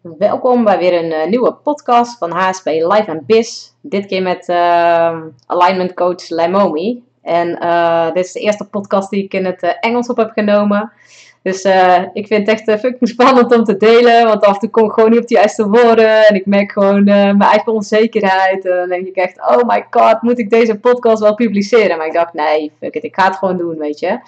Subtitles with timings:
[0.00, 3.72] Welkom bij weer een uh, nieuwe podcast van HSP Live and Biz.
[3.80, 7.02] Dit keer met uh, alignment coach Lemomi.
[7.22, 10.92] En uh, dit is de eerste podcast die ik in het Engels op heb genomen.
[11.48, 14.26] Dus uh, ik vind het echt uh, fucking spannend om te delen.
[14.26, 16.26] Want af en toe kom ik gewoon niet op de juiste woorden.
[16.26, 18.66] En ik merk gewoon uh, mijn eigen onzekerheid.
[18.66, 21.96] En dan denk ik echt, oh my god, moet ik deze podcast wel publiceren?
[21.96, 24.18] Maar ik dacht, nee, fuck it, ik ga het gewoon doen, weet je.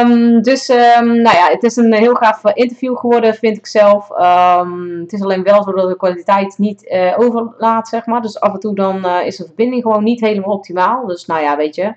[0.00, 4.10] Um, dus, um, nou ja, het is een heel gaaf interview geworden, vind ik zelf.
[4.10, 8.22] Um, het is alleen wel zo dat de kwaliteit niet overlaat, zeg maar.
[8.22, 11.06] Dus af en toe dan is de verbinding gewoon niet helemaal optimaal.
[11.06, 11.94] Dus nou ja, weet je.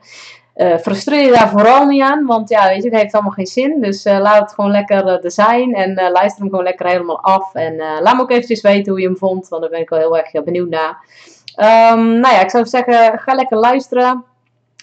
[0.55, 3.45] Uh, frustreer je daar vooral niet aan, want ja, weet je, het heeft allemaal geen
[3.45, 3.81] zin.
[3.81, 7.21] Dus uh, laat het gewoon lekker uh, er zijn en luister hem gewoon lekker helemaal
[7.21, 7.55] af.
[7.55, 9.99] En laat me ook eventjes weten hoe je hem vond, want daar ben ik wel
[9.99, 10.97] heel erg benieuwd naar.
[11.93, 14.23] Um, nou ja, ik zou zeggen, ga lekker luisteren.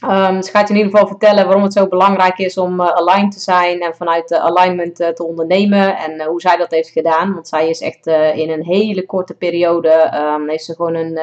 [0.04, 3.32] Um, ze gaat je in ieder geval vertellen waarom het zo belangrijk is om aligned
[3.32, 5.96] te zijn en vanuit de alignment te ondernemen.
[5.96, 10.12] En hoe zij dat heeft gedaan, want zij is echt in een hele korte periode,
[10.14, 11.18] um, heeft ze gewoon een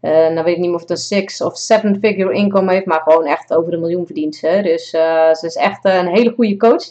[0.00, 2.86] uh, nou weet ik niet meer of het een six of seven figure income heeft,
[2.86, 4.60] maar gewoon echt over de miljoen verdient ze.
[4.62, 6.84] Dus uh, ze is echt uh, een hele goede coach.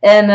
[0.00, 0.26] En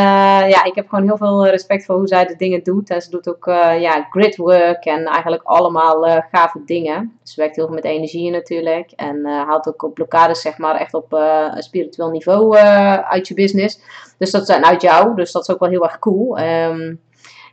[0.49, 2.89] ja, ik heb gewoon heel veel respect voor hoe zij de dingen doet.
[2.89, 3.45] En ze doet ook
[3.80, 7.19] ja, gridwork en eigenlijk allemaal gave dingen.
[7.23, 8.92] Ze werkt heel veel met energie natuurlijk.
[8.95, 12.55] En haalt ook op blokkades zeg maar echt op een spiritueel niveau
[13.03, 13.80] uit je business.
[14.17, 15.16] Dus dat zijn uit jou.
[15.16, 16.39] Dus dat is ook wel heel erg cool.
[16.39, 17.02] Um,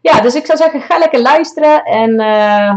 [0.03, 2.21] ja, dus ik zou zeggen, ga lekker luisteren en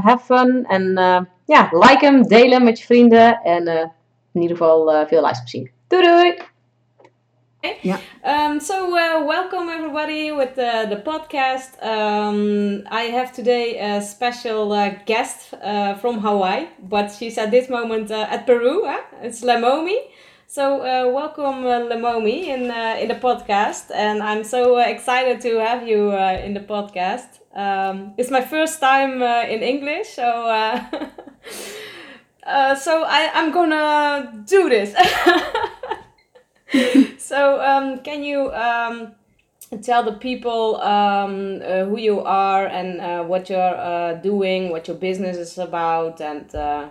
[0.04, 0.66] have fun.
[0.68, 3.42] En ja, like hem, deel hem met je vrienden.
[3.44, 3.86] En uh,
[4.34, 5.72] in ieder geval uh, veel luisterplezier.
[5.88, 6.38] Doei doei!
[7.82, 8.00] Yeah.
[8.24, 11.78] Um, so uh, welcome everybody with the, the podcast.
[11.84, 17.70] Um, I have today a special uh, guest uh, from Hawaii, but she's at this
[17.70, 18.84] moment at Peru.
[18.86, 19.02] Huh?
[19.22, 19.98] It's Lamomi.
[20.48, 20.80] So
[21.14, 26.12] welcome Lamomi in in the podcast, and I'm so excited to have you
[26.44, 27.41] in the podcast.
[27.54, 30.24] Um, it's my first time in English, so
[32.46, 34.94] uh, so I, I'm gonna do this.
[37.18, 39.14] so um, can you um,
[39.82, 44.88] tell the people um, uh, who you are and uh, what you're uh, doing, what
[44.88, 46.88] your business is about, and uh,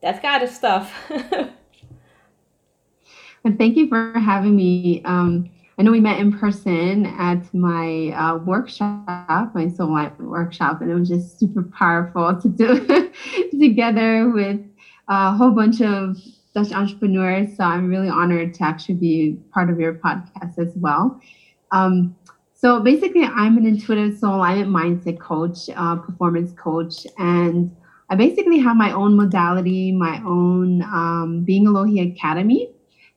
[0.00, 0.92] that kind of stuff.
[3.44, 5.02] and thank you for having me.
[5.76, 10.90] I know we met in person at my uh, workshop, my soul life workshop, and
[10.90, 13.10] it was just super powerful to do
[13.60, 14.60] together with
[15.08, 16.16] a whole bunch of
[16.54, 17.56] Dutch entrepreneurs.
[17.56, 21.20] So I'm really honored to actually be part of your podcast as well.
[21.72, 22.14] Um,
[22.52, 27.74] so basically, I'm an intuitive soul alignment mindset coach, uh, performance coach, and
[28.10, 32.70] I basically have my own modality, my own um, Being Alohi Academy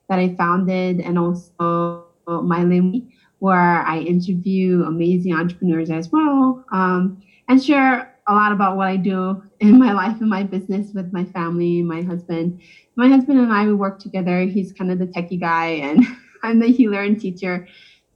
[0.08, 2.07] that I founded, and also
[2.42, 3.04] my Limmy,
[3.38, 8.96] where I interview amazing entrepreneurs as well um, and share a lot about what I
[8.96, 12.60] do in my life and my business with my family, my husband.
[12.96, 14.42] My husband and I, we work together.
[14.42, 16.04] He's kind of the techie guy, and
[16.42, 17.66] I'm the healer and teacher.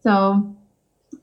[0.02, 0.54] So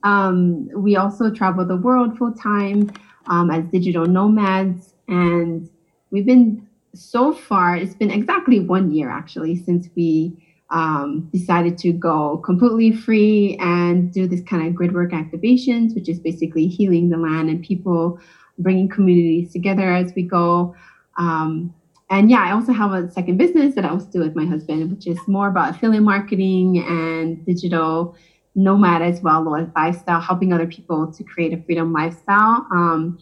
[0.02, 2.90] um, we also travel the world full time
[3.26, 4.94] um, as digital nomads.
[5.08, 5.68] And
[6.10, 10.32] we've been so far, it's been exactly one year actually since we
[10.70, 16.08] um, decided to go completely free and do this kind of grid work activations, which
[16.08, 18.20] is basically healing the land and people,
[18.58, 20.74] bringing communities together as we go.
[21.18, 21.74] Um,
[22.08, 24.90] and yeah, I also have a second business that I also do with my husband,
[24.90, 28.16] which is more about affiliate marketing and digital
[28.56, 29.44] nomad as well,
[29.76, 33.18] lifestyle, helping other people to create a freedom lifestyle, um,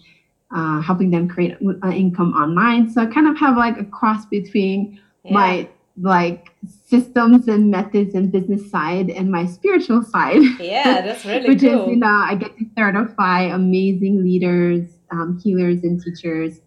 [0.55, 2.91] uh, helping them create uh, income online.
[2.91, 5.33] So I kind of have like a cross between yeah.
[5.35, 5.69] my
[6.01, 6.51] like
[6.87, 10.43] systems and methods and business side and my spiritual side.
[10.61, 11.85] Yeah, that's really Which cool.
[11.85, 16.61] is, you know, I get to certify amazing leaders, um, healers, and teachers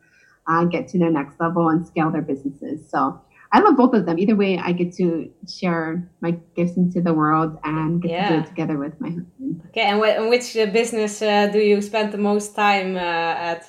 [0.47, 2.90] uh, get to their next level and scale their businesses.
[2.90, 3.22] So
[3.53, 4.18] I love both of them.
[4.18, 8.30] Either way, I get to share my gifts into the world and get yeah.
[8.30, 9.62] to do it together with my husband.
[9.69, 13.68] Okay, and, wh- which uh, business uh, do you spend the most time uh, at?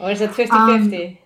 [0.00, 1.20] Or is it 50 um, 50?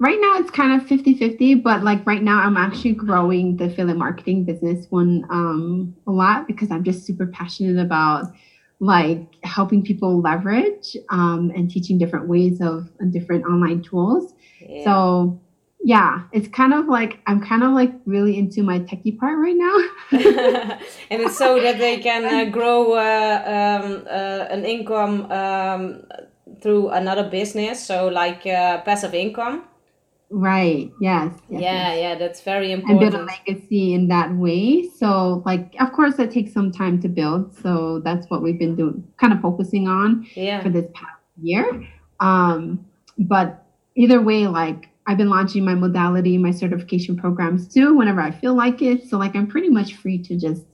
[0.00, 3.64] Right now it's kind of 50 50 but like right now i'm actually growing the
[3.64, 8.32] affiliate marketing business one um, a lot because i'm just super passionate about
[8.80, 14.34] like helping people leverage um, and teaching different ways of different online tools.
[14.60, 14.84] Yeah.
[14.84, 15.40] so
[15.82, 19.56] yeah it's kind of like i'm kind of like really into my techie part right
[19.56, 19.76] now.
[21.10, 26.02] And it's so that they can uh, grow uh, um, uh, an income um,
[26.60, 29.64] through another business so like uh, passive income
[30.30, 30.92] Right.
[31.00, 31.32] Yes.
[31.48, 31.94] yes yeah.
[31.94, 32.00] Yes.
[32.00, 32.14] Yeah.
[32.16, 33.02] That's very important.
[33.02, 34.88] And build a legacy in that way.
[34.88, 37.56] So, like, of course, that takes some time to build.
[37.56, 40.62] So that's what we've been doing, kind of focusing on yeah.
[40.62, 41.86] for this past year.
[42.20, 42.84] Um,
[43.18, 43.64] but
[43.94, 48.54] either way, like, I've been launching my modality, my certification programs too, whenever I feel
[48.54, 49.08] like it.
[49.08, 50.64] So, like, I'm pretty much free to just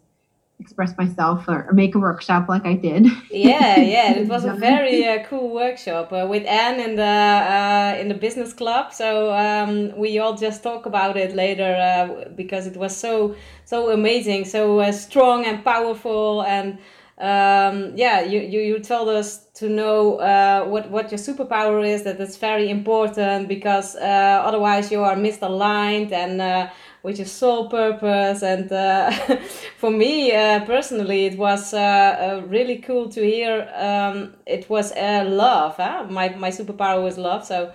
[0.60, 3.06] express myself or, or, make a workshop like I did.
[3.30, 7.96] Yeah, yeah, it was a very uh, cool workshop uh, with Anne in the uh,
[8.00, 8.92] in the business club.
[8.92, 13.34] So um, we all just talk about it later uh, because it was so
[13.64, 16.78] so amazing, so uh, strong and powerful and.
[17.16, 22.02] Um, yeah, you, you, you told us to know uh, what, what your superpower is,
[22.02, 26.68] that it's very important because otherwise you are misaligned and
[27.04, 28.42] with is soul purpose.
[28.42, 29.12] And uh,
[29.78, 33.70] for me uh, personally, it was uh, uh, really cool to hear.
[33.76, 35.76] Um, it was love.
[35.76, 36.06] Huh?
[36.10, 37.44] My my superpower was love.
[37.44, 37.70] So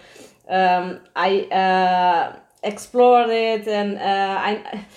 [0.49, 2.33] um, I
[2.63, 4.85] explored it, and I.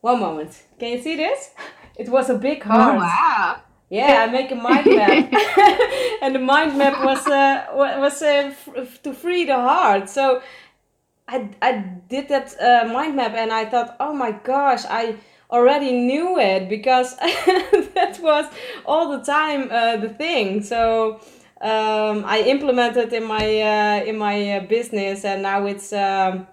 [0.00, 0.62] One moment.
[0.78, 1.50] Can you see this?
[1.98, 2.94] It was a big oh, heart.
[2.94, 3.60] Oh, wow.
[3.90, 5.32] Yeah, I make a mind map,
[6.22, 8.54] and the mind map was uh, was uh,
[9.02, 10.08] to free the heart.
[10.10, 10.42] So
[11.28, 11.72] I, I
[12.08, 15.16] did that uh, mind map and I thought, oh my gosh, I
[15.50, 18.46] already knew it because that was
[18.86, 20.62] all the time uh, the thing.
[20.62, 21.20] So
[21.60, 26.46] um, I implemented in my uh, in my uh, business and now it's um,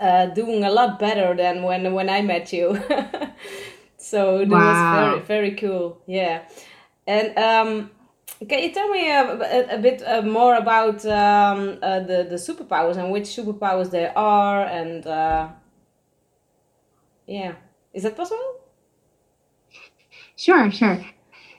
[0.00, 2.82] uh, doing a lot better than when when I met you.
[3.96, 4.58] so it wow.
[4.58, 6.02] was very very cool.
[6.06, 6.42] Yeah,
[7.06, 7.90] and um,
[8.48, 12.36] can you tell me a, a, a bit uh, more about um, uh, the the
[12.36, 15.48] superpowers and which superpowers they are and uh,
[17.26, 17.54] yeah,
[17.92, 18.60] is that possible?
[20.36, 21.04] Sure, sure.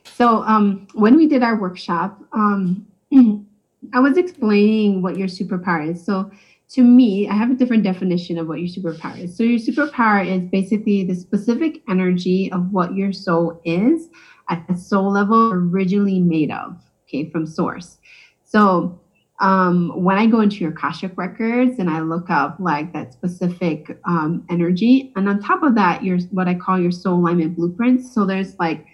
[0.04, 2.86] So um, when we did our workshop, um,
[3.94, 6.04] I was explaining what your superpower is.
[6.04, 6.32] So
[6.74, 9.38] to me, I have a different definition of what your superpower is.
[9.38, 14.10] So your superpower is basically the specific energy of what your soul is
[14.50, 18.00] at the soul level originally made of, okay, from source.
[18.44, 19.00] So
[19.40, 24.00] um, when I go into your Akashic records and I look up like that specific
[24.06, 28.12] um, energy, and on top of that, your what I call your soul alignment blueprints.
[28.14, 28.86] So there's like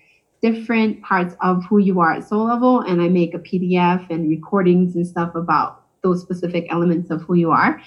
[0.42, 4.30] different parts of who you are at soul level, and I make a PDF and
[4.30, 7.82] recordings and stuff about those specific elements of who you are,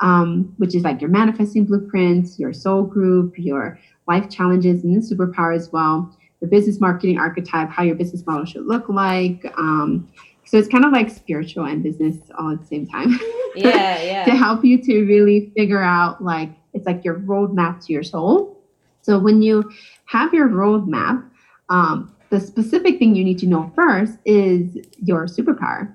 [0.00, 5.54] um, which is like your manifesting blueprints, your soul group, your life challenges, and superpower
[5.54, 9.44] as well the business marketing archetype, how your business model should look like.
[9.56, 10.08] Um,
[10.44, 13.18] so it's kind of like spiritual and business all at the same time.
[13.54, 14.24] Yeah, yeah.
[14.24, 18.62] to help you to really figure out like it's like your roadmap to your soul.
[19.02, 19.70] So when you
[20.06, 21.28] have your roadmap,
[21.68, 25.92] um, the specific thing you need to know first is your superpower.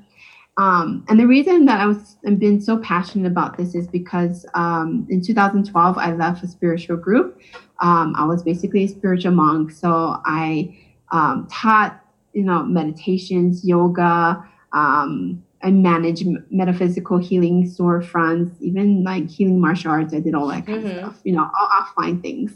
[0.57, 4.45] Um, and the reason that I was I've been so passionate about this is because
[4.53, 7.39] um, in 2012 I left a spiritual group.
[7.79, 10.77] Um, I was basically a spiritual monk, so I
[11.11, 12.03] um, taught
[12.33, 14.43] you know meditations, yoga.
[14.73, 20.13] Um, I managed metaphysical healing storefronts, even like healing martial arts.
[20.13, 20.87] I did all that kind mm-hmm.
[20.87, 22.53] of stuff, you know, all offline things.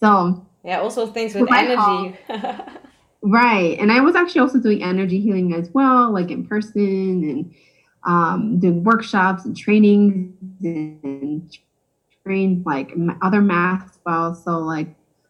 [0.00, 2.18] So yeah, also things with energy.
[3.22, 3.78] Right.
[3.78, 7.54] And I was actually also doing energy healing as well, like in person and
[8.04, 10.34] um, doing workshops and trainings
[10.64, 11.56] and
[12.24, 12.92] trained like
[13.22, 14.34] other math well.
[14.34, 14.88] So like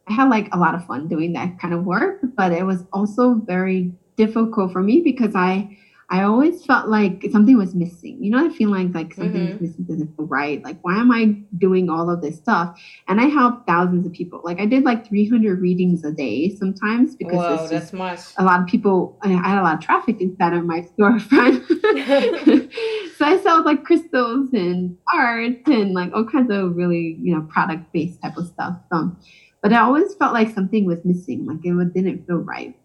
[0.09, 2.85] I had like a lot of fun doing that kind of work, but it was
[2.95, 5.77] also very difficult for me because I
[6.13, 8.23] I always felt like something was missing.
[8.23, 9.65] You know, I feel like like something mm-hmm.
[9.65, 10.63] is missing, doesn't feel right.
[10.63, 12.79] Like, why am I doing all of this stuff?
[13.09, 14.43] And I helped thousands of people.
[14.45, 18.21] Like, I did like 300 readings a day sometimes because Whoa, that's much.
[18.37, 19.19] A lot of people.
[19.23, 21.67] I had a lot of traffic inside of my storefront.
[23.17, 27.41] so I sold like crystals and art and like all kinds of really you know
[27.49, 28.77] product based type of stuff.
[28.91, 29.19] Um,
[29.63, 31.47] but I always felt like something was missing.
[31.47, 32.77] Like it didn't feel right.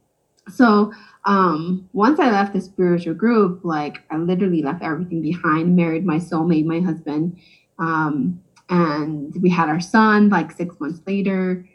[0.49, 0.93] So
[1.25, 6.17] um, once I left the spiritual group, like I literally left everything behind, married my
[6.17, 7.37] soulmate, my husband,
[7.79, 11.67] um, and we had our son like six months later.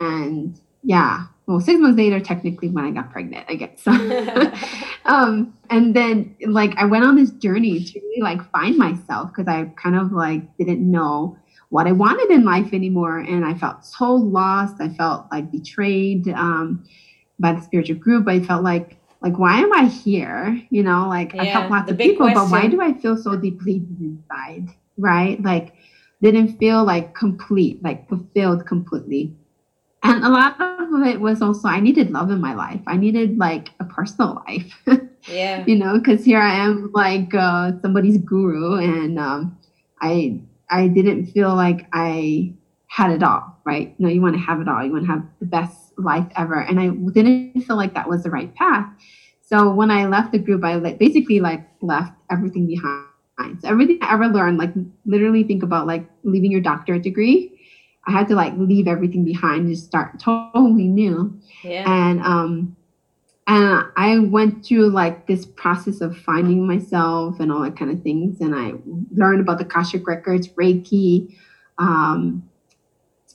[0.00, 3.86] And yeah, well, six months later, technically, when I got pregnant, I guess.
[5.06, 9.48] um, and then like I went on this journey to really like find myself because
[9.48, 11.38] I kind of like didn't know
[11.70, 14.76] what I wanted in life anymore, and I felt so lost.
[14.80, 16.28] I felt like betrayed.
[16.28, 16.84] Um,
[17.38, 20.60] by the spiritual group, I felt like like why am I here?
[20.70, 22.34] You know, like yeah, I help lots of people, question.
[22.34, 24.68] but why do I feel so deeply inside?
[24.96, 25.42] Right?
[25.42, 25.74] Like
[26.22, 29.34] didn't feel like complete, like fulfilled completely.
[30.02, 32.80] And a lot of it was also I needed love in my life.
[32.86, 34.74] I needed like a personal life.
[35.26, 35.64] Yeah.
[35.66, 39.58] you know, because here I am like uh, somebody's guru, and um,
[40.00, 40.40] I
[40.70, 42.54] I didn't feel like I
[42.86, 43.60] had it all.
[43.64, 43.98] Right?
[44.00, 44.82] No, you want to have it all.
[44.82, 48.22] You want to have the best life ever, and I didn't feel like that was
[48.22, 48.86] the right path.
[49.42, 53.06] So when I left the group, I like basically like left everything behind.
[53.60, 54.72] So everything I ever learned, like
[55.06, 57.58] literally think about like leaving your doctorate degree.
[58.06, 61.38] I had to like leave everything behind and just start totally new.
[61.62, 61.84] Yeah.
[61.86, 62.76] And um
[63.46, 68.02] and I went through like this process of finding myself and all that kind of
[68.02, 68.42] things.
[68.42, 68.74] And I
[69.14, 71.34] learned about the Akashic records, Reiki,
[71.78, 72.46] um,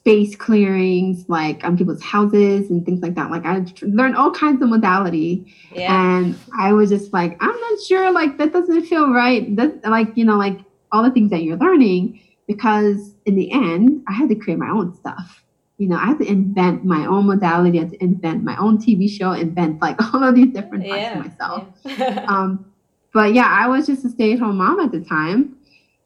[0.04, 3.32] space clearings, like on people's houses and things like that.
[3.32, 6.18] Like I learned all kinds of modality, yeah.
[6.18, 8.12] and I was just like, I'm not sure.
[8.12, 9.56] Like that doesn't feel right.
[9.56, 10.60] That like you know like
[10.92, 14.70] all the things that you're learning because in the end, I had to create my
[14.70, 15.42] own stuff.
[15.78, 18.80] You know, I had to invent my own modality, I had to invent my own
[18.80, 21.20] TV show, invent like all of these different parts yeah.
[21.20, 21.68] of myself.
[21.86, 22.26] Yeah.
[22.28, 22.66] um,
[23.14, 25.56] but yeah, I was just a stay-at-home mom at the time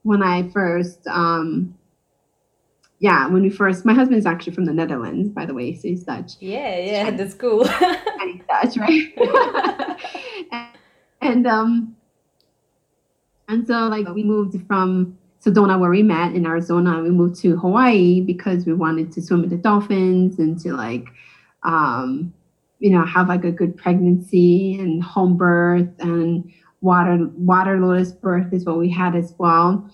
[0.04, 1.77] when I first um,
[3.00, 6.04] yeah, when we first, my husband's actually from the Netherlands, by the way, so he's
[6.04, 6.34] Dutch.
[6.40, 7.68] Yeah, yeah, that's cool.
[7.82, 9.14] and he's Dutch, right?
[10.52, 10.68] and,
[11.22, 11.96] and um,
[13.48, 17.56] and so like we moved from Sedona where we met in Arizona, we moved to
[17.58, 21.06] Hawaii because we wanted to swim with the dolphins and to like,
[21.64, 22.34] um,
[22.80, 26.52] you know, have like a good pregnancy and home birth and
[26.82, 29.90] water water lotus birth is what we had as well.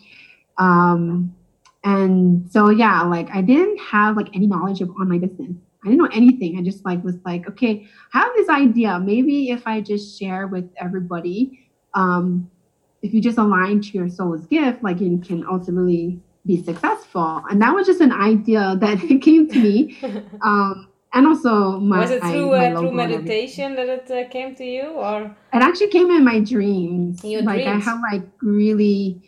[0.57, 1.35] Um,
[1.83, 5.55] and so yeah like i didn't have like any knowledge of online business.
[5.83, 6.57] I didn't know anything.
[6.57, 8.99] I just like was like okay i have this idea.
[8.99, 12.49] Maybe if i just share with everybody um
[13.01, 17.43] if you just align to your soul's gift like you can ultimately be successful.
[17.49, 19.97] And that was just an idea that came to me.
[20.41, 24.55] Um and also my was it through my uh, through meditation that it uh, came
[24.55, 25.25] to you or?
[25.53, 27.23] It actually came in my dreams.
[27.23, 27.87] In like dreams?
[27.87, 29.21] I have like really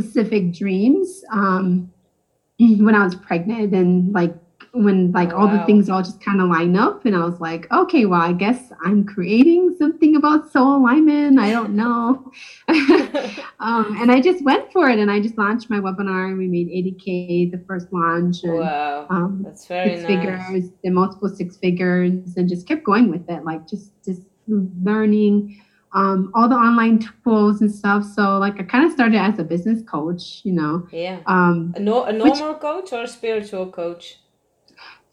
[0.00, 1.92] specific dreams um,
[2.58, 4.34] when I was pregnant and like
[4.72, 7.40] when like Oh, all the things all just kind of line up and I was
[7.40, 11.40] like, okay, well, I guess I'm creating something about soul alignment.
[11.40, 12.30] I don't know.
[12.68, 16.46] um, and I just went for it and I just launched my webinar and we
[16.46, 18.44] made 80K the first launch.
[18.44, 22.84] And, wow um, that's very six nice figures, the multiple six figures, and just kept
[22.84, 25.60] going with it, like just just learning
[25.92, 28.04] um, all the online tools and stuff.
[28.04, 31.80] So like I kind of started as a business coach, you know, yeah um, a,
[31.80, 34.18] no, a normal coach or a spiritual coach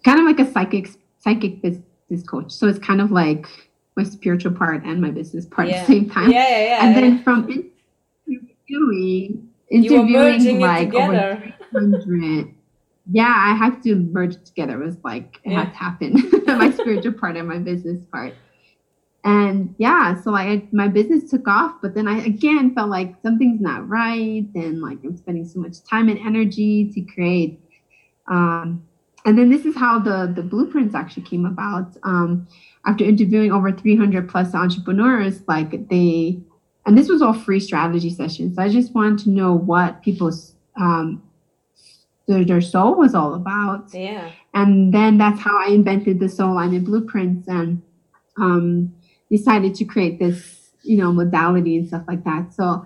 [0.05, 2.51] kind of like a psychic psychic business coach.
[2.51, 3.46] So it's kind of like
[3.98, 6.31] my spiritual part and my business part yeah at the same time.
[6.31, 7.01] yeah yeah yeah and yeah.
[7.01, 7.50] then from
[8.69, 12.53] interviewing, interviewing like over 300.
[13.12, 15.63] yeah i had to merge it together it was like it Yeah.
[15.63, 18.36] had to happen my spiritual part and my business part
[19.24, 23.16] and yeah so like I, my business took off but then i again felt like
[23.24, 27.60] something's not right and like i'm spending so much time and energy to create
[28.28, 28.84] um,
[29.26, 31.98] and then this is how the the blueprints actually came about.
[32.04, 32.48] Um,
[32.86, 36.40] after interviewing over 300 plus entrepreneurs like they
[36.86, 38.58] and this was all free strategy sessions.
[38.58, 41.22] I just wanted to know what people's um,
[42.28, 43.94] their, their soul was all about.
[43.94, 44.32] Yeah.
[44.54, 47.82] And then that's how i invented the soul alignment blueprints and
[48.38, 48.94] um,
[49.29, 52.53] decided to create this you know modality and stuff like that.
[52.53, 52.86] So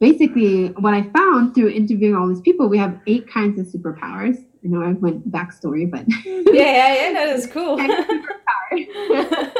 [0.00, 4.36] basically what i found through interviewing all these people we have eight kinds of superpowers.
[4.64, 7.78] I know i went backstory but yeah yeah yeah that is cool.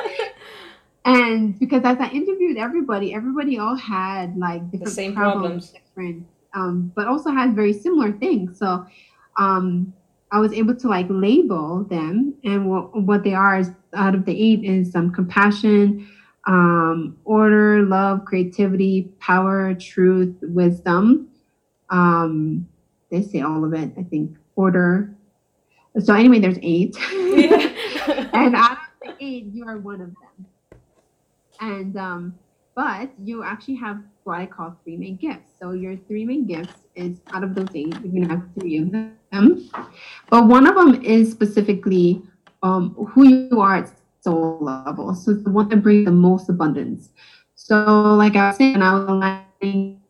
[1.05, 5.71] And because as I interviewed everybody, everybody all had like different same problems, problems.
[5.71, 8.59] different, um, but also had very similar things.
[8.59, 8.87] So
[9.37, 9.93] um,
[10.33, 14.25] I was able to like label them, and what what they are is out of
[14.25, 16.09] the eight is um, compassion,
[16.47, 21.29] um, order, love, creativity, power, truth, wisdom.
[21.91, 22.69] Um,
[23.11, 23.93] they say all of it.
[23.99, 25.15] I think order.
[25.99, 26.97] So anyway, there's eight.
[27.13, 30.47] and out of the eight, you are one of them.
[31.61, 32.39] And um,
[32.75, 35.53] but you actually have what I call three main gifts.
[35.61, 38.91] So your three main gifts is out of those eight, you're gonna have three of
[38.91, 39.71] them.
[40.31, 42.23] But one of them is specifically
[42.63, 43.89] um, who you are
[44.25, 45.15] soul level.
[45.15, 47.11] So it's the one that brings the most abundance.
[47.55, 47.77] So
[48.17, 50.01] like I was saying, I was aligning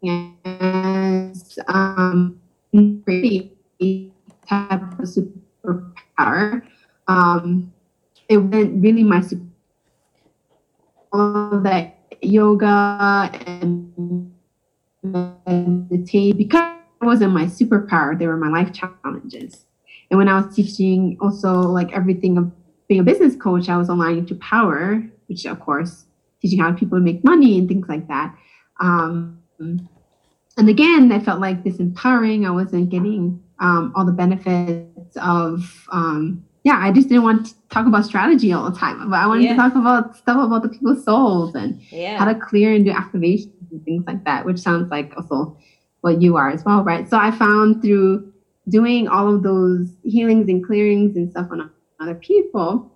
[0.44, 2.40] as um,
[3.04, 3.52] pretty
[4.48, 6.62] type of superpower.
[7.08, 7.72] Um,
[8.28, 9.44] it wasn't really my super
[11.12, 14.32] all that yoga and
[15.44, 19.66] meditate because it wasn't my superpower they were my life challenges
[20.10, 22.50] and when i was teaching also like everything of
[22.88, 26.04] being a business coach i was aligning to power which of course
[26.44, 28.36] teaching how people make money and things like that.
[28.78, 32.46] Um, and again, I felt like this empowering.
[32.46, 37.54] I wasn't getting um, all the benefits of, um, yeah, I just didn't want to
[37.70, 39.08] talk about strategy all the time.
[39.08, 39.52] But I wanted yeah.
[39.52, 42.18] to talk about stuff about the people's souls and yeah.
[42.18, 45.56] how to clear and do activations and things like that, which sounds like also
[46.02, 47.08] what you are as well, right?
[47.08, 48.30] So I found through
[48.68, 51.70] doing all of those healings and clearings and stuff on
[52.00, 52.90] other people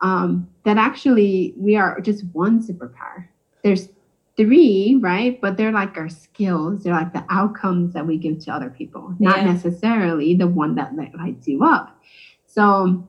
[0.00, 3.28] um, that actually we are just one superpower.
[3.62, 3.88] There's
[4.36, 5.40] three, right?
[5.40, 6.82] But they're like our skills.
[6.82, 9.52] They're like the outcomes that we give to other people, not yeah.
[9.52, 11.98] necessarily the one that lights you up.
[12.46, 13.08] So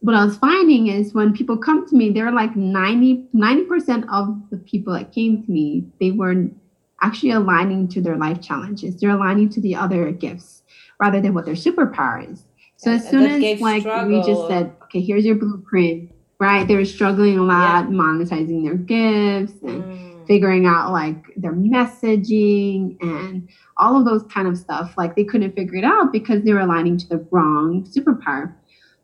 [0.00, 4.38] what I was finding is when people come to me, they're like 90, 90% of
[4.50, 6.54] the people that came to me, they weren't
[7.00, 9.00] actually aligning to their life challenges.
[9.00, 10.62] They're aligning to the other gifts
[11.00, 12.44] rather than what their superpower is.
[12.76, 14.20] So as soon as like struggle.
[14.20, 16.66] we just said, okay, here's your blueprint, right?
[16.66, 17.90] They were struggling a lot, yeah.
[17.90, 20.26] monetizing their gifts and mm.
[20.26, 24.94] figuring out like their messaging and all of those kind of stuff.
[24.96, 28.54] Like they couldn't figure it out because they were aligning to the wrong superpower.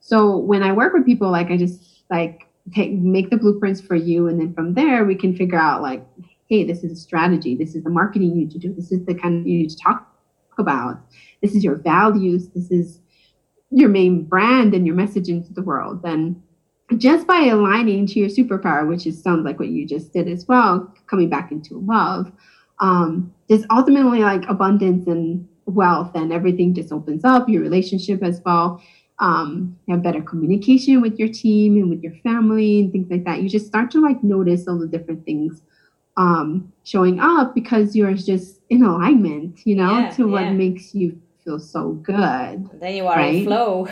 [0.01, 3.95] So when I work with people, like I just like take make the blueprints for
[3.95, 6.05] you, and then from there we can figure out like,
[6.49, 7.55] hey, this is a strategy.
[7.55, 8.73] This is the marketing you need to do.
[8.75, 10.07] This is the kind of you need to talk
[10.59, 11.01] about.
[11.43, 12.49] This is your values.
[12.49, 13.01] This is
[13.71, 16.03] your main brand and your messaging to the world.
[16.03, 16.43] Then
[16.97, 20.47] just by aligning to your superpower, which is sounds like what you just did as
[20.49, 22.33] well, coming back into love,
[22.81, 27.49] um, is ultimately like abundance and wealth, and everything just opens up.
[27.49, 28.83] Your relationship as well.
[29.21, 33.25] Um, you have better communication with your team and with your family and things like
[33.25, 33.43] that.
[33.43, 35.63] You just start to like notice all the different things
[36.17, 40.53] um, showing up because you're just in alignment, you know, yeah, to what yeah.
[40.53, 42.69] makes you feel so good.
[42.81, 43.35] Then you are right?
[43.37, 43.89] in flow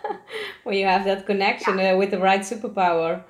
[0.64, 1.92] when you have that connection yeah.
[1.92, 3.22] uh, with the right superpower.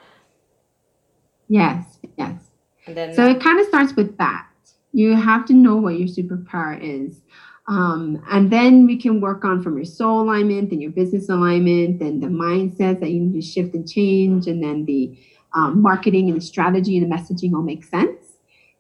[1.48, 2.40] Yes, yes.
[2.86, 4.46] And then, so it kind of starts with that.
[4.92, 7.20] You have to know what your superpower is.
[7.68, 12.00] Um, and then we can work on from your soul alignment and your business alignment
[12.00, 15.18] and the mindset that you need to shift and change, and then the
[15.54, 18.17] um, marketing and the strategy and the messaging all make sense.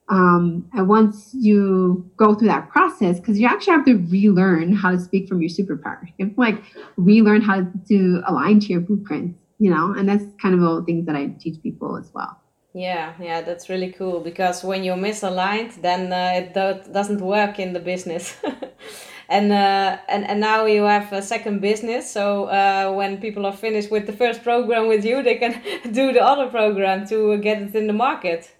[0.08, 4.90] Um, and once you go through that process, because you actually have to relearn how
[4.90, 6.00] to speak from your superpower.
[6.16, 6.62] You have to like
[6.96, 11.06] relearn how to align to your blueprints, you know, and that's kind of all things
[11.06, 12.40] that I teach people as well.
[12.74, 17.58] Yeah, yeah, that's really cool because when you're misaligned, then uh, it do- doesn't work
[17.58, 18.36] in the business.
[19.28, 22.10] and uh, and and now you have a second business.
[22.10, 25.60] So uh, when people are finished with the first program with you, they can
[25.92, 28.54] do the other program to get it in the market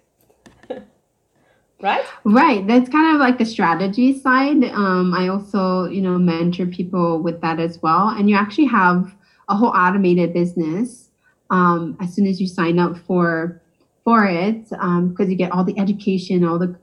[1.81, 2.05] right?
[2.23, 2.65] Right.
[2.67, 4.63] That's kind of like the strategy side.
[4.65, 8.09] Um, i also you know mentor people with that as well.
[8.09, 9.15] And you actually have
[9.47, 11.09] a whole automated business
[11.49, 13.61] um, as soon as you sign up for
[14.03, 16.75] for it because um, you get all the education all the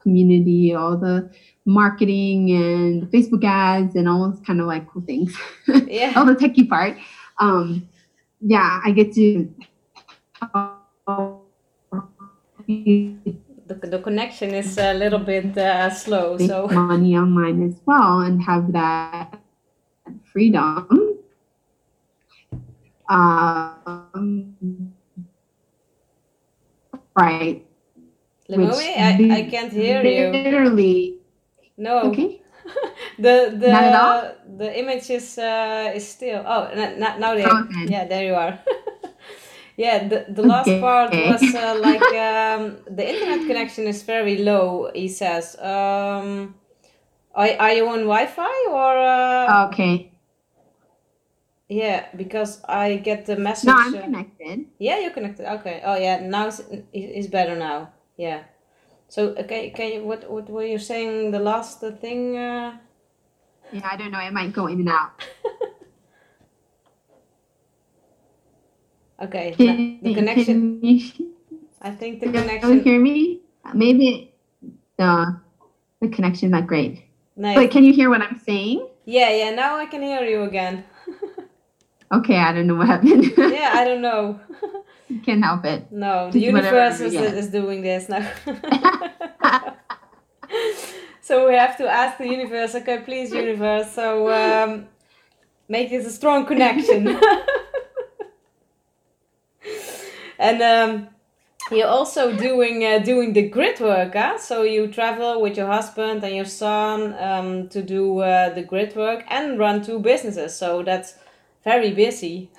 [0.00, 1.30] community all the
[1.64, 5.36] marketing and facebook ads and all those kind of like cool things.
[5.86, 6.12] Yeah.
[6.16, 6.96] All the techie part.
[7.40, 7.88] Um,
[8.40, 9.52] yeah i get to
[13.68, 16.36] the, the connection is a little bit uh, slow.
[16.36, 19.38] Make so money online as well and have that
[20.32, 21.18] freedom.
[23.08, 24.92] Um,
[27.14, 27.64] right.
[28.48, 30.30] Lemoe, I, I can't hear you.
[30.32, 31.18] Literally.
[31.76, 32.10] No.
[32.10, 32.42] Okay.
[33.18, 36.44] the the the image is uh, is still.
[36.46, 37.48] Oh, now, now there.
[37.48, 37.86] Okay.
[37.88, 38.58] Yeah, there you are.
[39.78, 40.80] Yeah, the, the last okay.
[40.80, 45.54] part was uh, like um, the internet connection is very low, he says.
[45.54, 46.56] Um,
[47.32, 48.98] are, are you on Wi Fi or?
[48.98, 50.12] Uh, okay.
[51.68, 53.68] Yeah, because I get the message.
[53.68, 54.64] No, I'm uh, connected.
[54.80, 55.46] Yeah, you're connected.
[55.60, 55.80] Okay.
[55.84, 56.26] Oh, yeah.
[56.26, 56.60] Now it's,
[56.92, 57.92] it's better now.
[58.16, 58.42] Yeah.
[59.06, 61.30] So, okay, can you, what, what were you saying?
[61.30, 62.36] The last thing?
[62.36, 62.78] Uh...
[63.70, 64.18] Yeah, I don't know.
[64.18, 65.24] It might go in and out.
[69.20, 69.54] Okay,
[70.02, 70.80] the connection.
[71.82, 72.60] I think the connection.
[72.60, 73.40] Can you hear me?
[73.74, 74.32] Maybe
[74.96, 75.40] the
[76.00, 77.02] the connection not great.
[77.36, 77.56] Nice.
[77.56, 78.86] But can you hear what I'm saying?
[79.04, 79.50] Yeah, yeah.
[79.50, 80.84] Now I can hear you again.
[82.12, 83.32] okay, I don't know what happened.
[83.36, 84.38] yeah, I don't know.
[85.24, 85.90] Can't help it.
[85.90, 88.30] No, the universe is, is doing this now.
[91.22, 92.74] so we have to ask the universe.
[92.74, 93.90] Okay, please, universe.
[93.92, 94.86] So um,
[95.68, 97.18] make this a strong connection
[100.38, 101.08] and um,
[101.70, 104.38] you're also doing uh, doing the grid work, huh?
[104.38, 108.96] So you travel with your husband and your son um, to do uh, the grid
[108.96, 110.56] work and run two businesses.
[110.56, 111.14] So that's
[111.64, 112.50] very busy.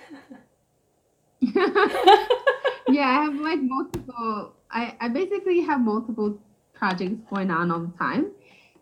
[1.42, 4.54] yeah, I have like multiple.
[4.70, 6.38] I I basically have multiple
[6.74, 8.32] projects going on all the time.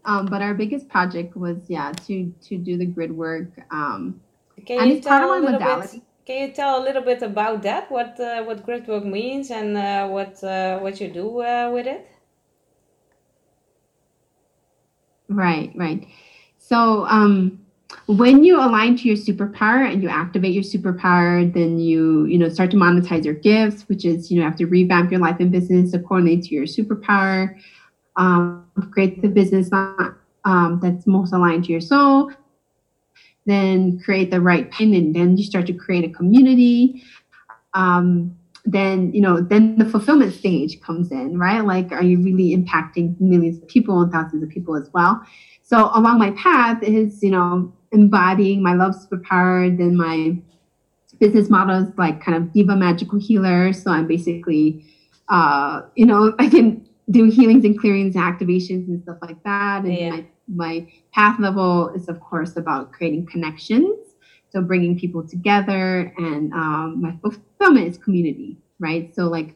[0.05, 3.49] Um, but our biggest project was yeah to to do the grid work.
[3.71, 4.21] Um,
[4.65, 5.97] can and you it's part of my modality.
[5.99, 7.89] Bit, can you tell a little bit about that?
[7.89, 11.87] What uh, what grid work means and uh, what uh, what you do uh, with
[11.87, 12.05] it?
[15.29, 16.05] Right, right.
[16.57, 17.59] So um,
[18.07, 22.49] when you align to your superpower and you activate your superpower, then you you know
[22.49, 25.51] start to monetize your gifts, which is you know have to revamp your life and
[25.51, 27.55] business according to your superpower
[28.17, 32.31] um, create the business um, that's most aligned to your soul,
[33.47, 37.03] then create the right pin, and then you start to create a community.
[37.73, 41.61] Um, then you know, then the fulfillment stage comes in, right?
[41.61, 45.21] Like, are you really impacting millions of people and thousands of people as well?
[45.63, 50.37] So along my path is you know embodying my love superpower, then my
[51.19, 53.73] business model is like kind of diva magical healer.
[53.73, 54.85] So I'm basically,
[55.29, 59.83] uh, you know, I can do healings and clearings and activations and stuff like that.
[59.85, 60.09] And yeah.
[60.09, 63.97] my, my path level is, of course, about creating connections.
[64.49, 69.13] So bringing people together and um, my fulfillment is community, right?
[69.13, 69.55] So like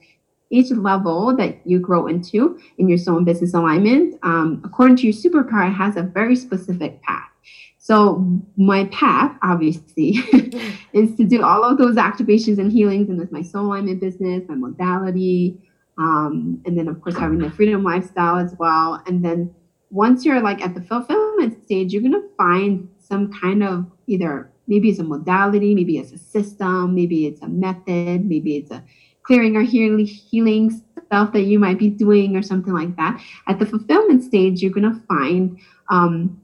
[0.50, 5.04] each level that you grow into in your soul and business alignment, um, according to
[5.04, 7.30] your superpower, has a very specific path.
[7.78, 10.18] So my path, obviously,
[10.94, 14.44] is to do all of those activations and healings and with my soul alignment business,
[14.48, 15.58] my modality,
[15.98, 19.54] um, and then of course having the freedom lifestyle as well and then
[19.92, 24.50] once you're like at the fulfillment stage you're going to find some kind of either
[24.68, 28.84] maybe it's a modality maybe it's a system maybe it's a method maybe it's a
[29.24, 30.72] clearing or healing, healing
[31.06, 33.22] stuff that you might be doing or something like that.
[33.48, 36.42] At the fulfillment stage you're going to find um,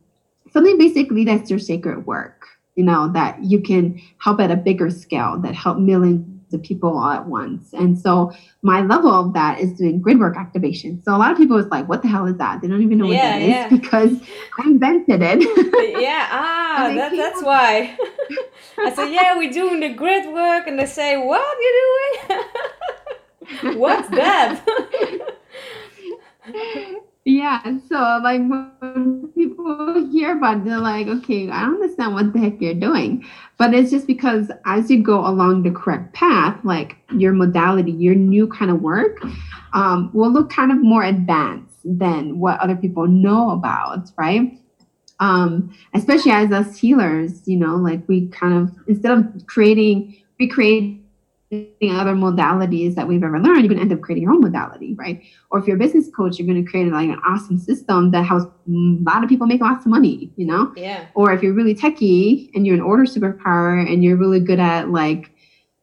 [0.51, 4.89] something basically that's your sacred work you know that you can help at a bigger
[4.89, 7.73] scale that help millions the people all at once.
[7.73, 8.31] And so
[8.61, 11.01] my level of that is doing grid work activation.
[11.03, 12.61] So a lot of people is like, what the hell is that?
[12.61, 13.65] They don't even know yeah, what that yeah.
[13.65, 14.11] is because
[14.59, 16.01] I invented it.
[16.01, 17.97] yeah, ah, that, that's why.
[18.79, 20.67] I said, yeah, we're doing the grid work.
[20.67, 23.79] And they say, what you doing?
[23.79, 24.63] What's that?
[27.29, 32.31] Yeah, so like when people hear about it, they're like, okay, I don't understand what
[32.31, 33.25] the heck you're doing.
[33.57, 38.15] But it's just because as you go along the correct path, like your modality, your
[38.15, 39.17] new kind of work
[39.73, 44.57] um, will look kind of more advanced than what other people know about, right?
[45.19, 50.47] Um, especially as us healers, you know, like we kind of, instead of creating, we
[50.47, 51.03] create
[51.51, 54.93] other modalities that we've ever learned, you're going to end up creating your own modality,
[54.95, 55.23] right?
[55.49, 58.25] Or if you're a business coach, you're going to create like an awesome system that
[58.25, 60.73] helps a lot of people make lots of money, you know?
[60.75, 61.05] Yeah.
[61.15, 64.89] Or if you're really techie and you're an order superpower and you're really good at
[64.89, 65.31] like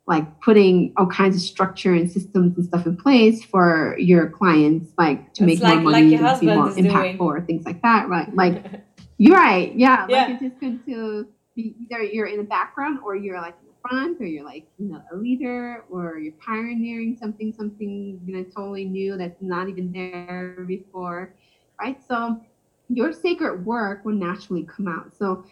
[0.07, 4.93] like putting all kinds of structure and systems and stuff in place for your clients,
[4.99, 8.29] like to make like, more money, like be more impactful, or things like that, right?
[8.35, 8.83] Like
[9.17, 10.07] you're right, yeah.
[10.11, 10.25] yeah.
[10.25, 13.55] Like it's just good to be either you're in the background or you're like
[13.87, 18.45] front or you're like you know a leader or you're pioneering something something you know
[18.45, 21.35] totally new that's not even there before
[21.81, 22.01] right?
[22.07, 22.41] So
[22.89, 25.13] your sacred work will naturally come out.
[25.17, 25.45] So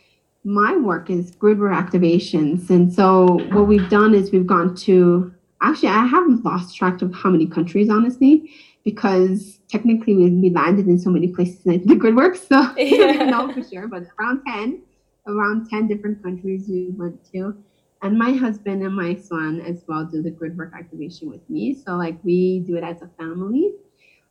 [0.44, 5.88] my work is grid activations and so what we've done is we've gone to actually
[5.88, 8.50] i haven't lost track of how many countries honestly
[8.82, 13.04] because technically we, we landed in so many places in the grid work so yeah.
[13.06, 14.82] i don't know for sure but around 10
[15.28, 17.56] around 10 different countries we went to
[18.02, 21.74] and my husband and my son as well do the grid work activation with me.
[21.74, 23.72] So like we do it as a family.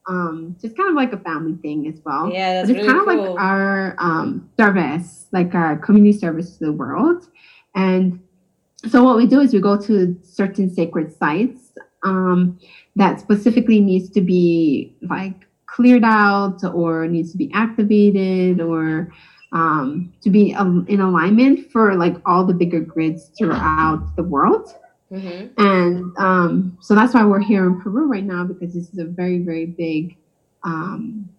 [0.07, 2.31] Um, just kind of like a family thing as well.
[2.31, 6.57] Yeah, that's but it's really kind of like our um, service, like our community service
[6.57, 7.27] to the world.
[7.75, 8.19] And
[8.89, 11.71] so what we do is we go to certain sacred sites
[12.03, 12.59] um,
[12.95, 19.13] that specifically needs to be like cleared out or needs to be activated or
[19.51, 24.75] um, to be um, in alignment for like all the bigger grids throughout the world.
[25.11, 25.47] Mm-hmm.
[25.57, 29.05] And um, so that's why we're here in Peru right now because this is a
[29.05, 30.15] very, very big
[30.63, 31.29] um,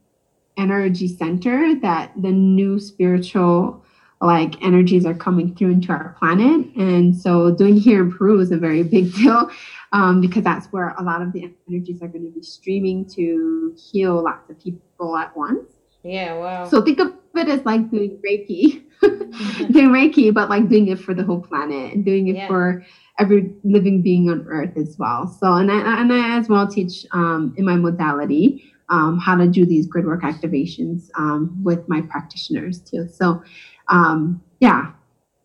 [0.58, 3.82] energy center that the new spiritual
[4.20, 6.66] like energies are coming through into our planet.
[6.76, 9.50] And so doing here in Peru is a very big deal
[9.92, 13.76] um, because that's where a lot of the energies are going to be streaming to
[13.76, 15.72] heal lots of people at once.
[16.02, 16.68] Yeah, wow.
[16.68, 18.84] So think of it as like doing Reiki,
[19.72, 22.48] doing Reiki, but like doing it for the whole planet and doing it yeah.
[22.48, 22.84] for
[23.18, 25.26] every living being on Earth as well.
[25.26, 29.46] So, and I, and I as well teach um, in my modality um, how to
[29.46, 33.08] do these grid work activations um, with my practitioners too.
[33.08, 33.42] So,
[33.88, 34.92] um, yeah,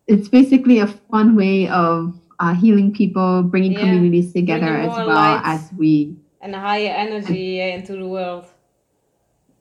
[0.06, 3.80] it's basically a fun way of uh, healing people, bringing yeah.
[3.80, 8.46] communities together as well as we and higher energy into the world.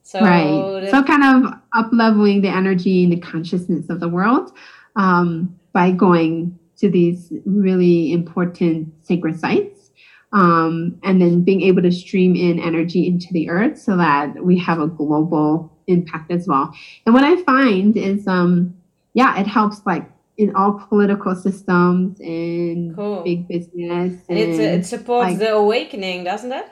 [0.08, 0.90] So right.
[0.90, 4.54] So kind of up leveling the energy and the consciousness of the world
[4.96, 9.92] um, by going to these really important sacred sites.
[10.32, 14.58] Um, and then being able to stream in energy into the earth so that we
[14.60, 16.74] have a global impact as well.
[17.06, 18.78] And what I find is, um,
[19.14, 23.24] yeah, it helps like in all political systems and cool.
[23.24, 24.22] big business.
[24.30, 26.66] And, and it supports like, the awakening, doesn't it?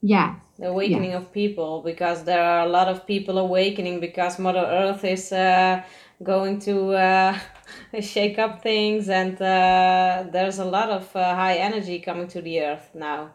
[0.00, 0.36] Yes.
[0.58, 1.22] The awakening yes.
[1.22, 5.82] of people, because there are a lot of people awakening because Mother Earth is uh,
[6.22, 7.38] going to uh,
[8.00, 12.62] shake up things, and uh, there's a lot of uh, high energy coming to the
[12.62, 13.32] Earth now.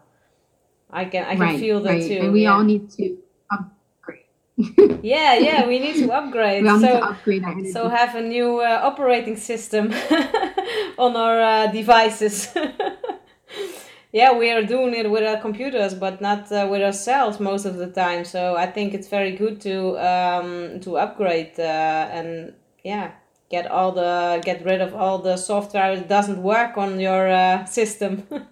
[0.90, 2.08] I can I can right, feel that right.
[2.08, 2.20] too.
[2.20, 2.54] And we yeah.
[2.54, 3.18] all need to
[3.52, 4.26] upgrade.
[5.04, 6.64] yeah, yeah, we need to upgrade.
[6.64, 9.94] we so, need to upgrade So have a new uh, operating system
[10.98, 12.54] on our uh, devices.
[14.12, 17.78] Yeah, we are doing it with our computers, but not uh, with ourselves most of
[17.78, 18.26] the time.
[18.26, 23.12] So I think it's very good to um, to upgrade uh, and yeah,
[23.50, 27.66] get all the get rid of all the software that doesn't work on your uh,
[27.80, 28.28] system.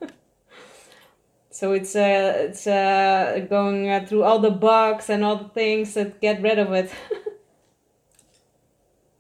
[1.52, 5.94] so it's uh, it's uh, going uh, through all the bugs and all the things
[5.94, 6.90] that get rid of it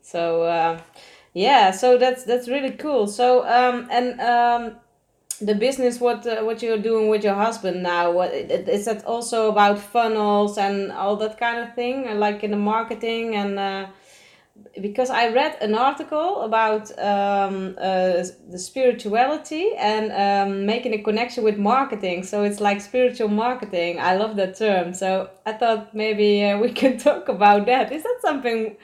[0.01, 0.79] so uh,
[1.33, 4.75] yeah so that's that's really cool so um, and um,
[5.41, 9.49] the business what uh, what you're doing with your husband now what is that also
[9.49, 13.87] about funnels and all that kind of thing like in the marketing and uh,
[14.81, 21.43] because I read an article about um, uh, the spirituality and um, making a connection
[21.43, 22.23] with marketing.
[22.23, 23.99] So it's like spiritual marketing.
[23.99, 24.93] I love that term.
[24.93, 27.91] So I thought maybe uh, we can talk about that.
[27.91, 28.77] Is that something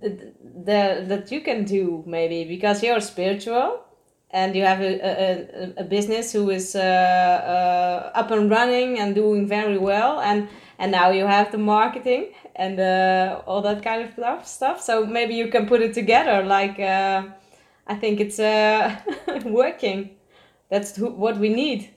[0.00, 3.85] that, that, that you can do maybe because you're spiritual
[4.30, 9.14] and you have a, a, a business who is uh, uh, up and running and
[9.14, 10.20] doing very well.
[10.20, 14.82] And and now you have the marketing and uh, all that kind of stuff stuff.
[14.82, 17.22] So maybe you can put it together like uh,
[17.86, 18.96] i think it's uh,
[19.44, 20.10] working.
[20.68, 21.90] That's what we need.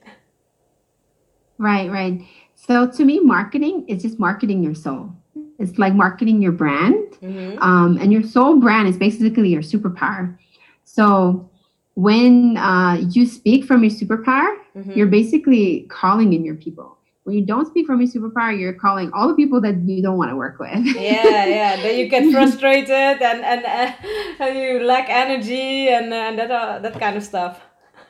[1.58, 2.22] Right right.
[2.54, 5.10] So to me marketing is just marketing your soul.
[5.58, 6.96] It's like marketing your brand.
[7.20, 7.58] Mm-hmm.
[7.62, 10.38] um, and your soul brand is basically your superpower.
[10.84, 11.49] So
[11.94, 14.92] when uh, you speak from your superpower mm-hmm.
[14.92, 19.12] you're basically calling in your people when you don't speak from your superpower, you're calling
[19.12, 20.84] all the people that you don't want to work with.
[20.96, 21.76] yeah, yeah.
[21.76, 23.92] Then you get frustrated and and, uh,
[24.40, 27.60] and you lack energy and and that uh, that kind of stuff.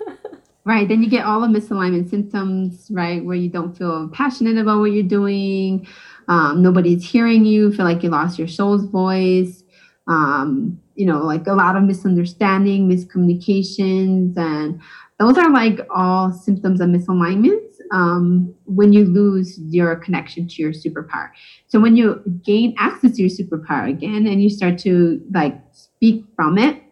[0.64, 0.88] right.
[0.88, 4.93] Then you get all the misalignment symptoms, right, where you don't feel passionate about what
[4.93, 5.87] you're doing.
[6.29, 7.73] Um, nobody's hearing you.
[7.73, 9.64] Feel like you lost your soul's voice.
[10.07, 14.81] Um, you know, like a lot of misunderstanding, miscommunications, and
[15.18, 20.72] those are like all symptoms of misalignments um, when you lose your connection to your
[20.72, 21.31] superpower.
[21.66, 26.24] So when you gain access to your superpower again and you start to like speak
[26.37, 26.83] from it,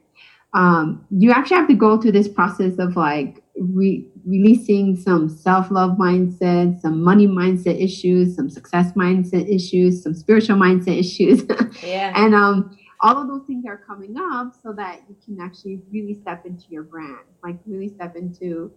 [0.55, 5.99] um, you actually have to go through this process of like re- releasing some self-love
[5.99, 11.45] mindset, some money mindset issues, some success mindset issues, some spiritual mindset issues.
[11.83, 12.13] yeah.
[12.17, 16.15] and um, all of those things are coming up so that you can actually really
[16.15, 18.73] step into your brand, like really step into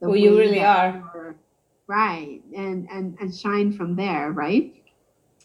[0.00, 1.36] the who you really are.
[1.86, 4.74] right and and and shine from there right?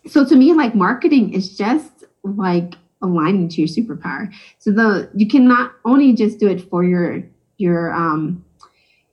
[0.08, 4.32] So to me like marketing is just like aligning to your superpower.
[4.60, 7.24] So the you cannot only just do it for your
[7.58, 8.46] your um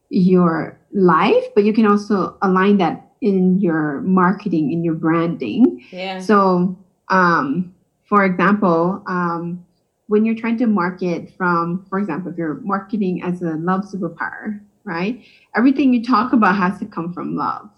[0.08, 5.82] your life but you can also align that in your marketing in your branding.
[5.90, 6.20] Yeah.
[6.20, 7.74] So um
[8.08, 9.64] for example um
[10.08, 14.60] when you're trying to market from for example if you're marketing as a love superpower
[14.86, 15.22] right?
[15.54, 17.68] Everything you talk about has to come from love.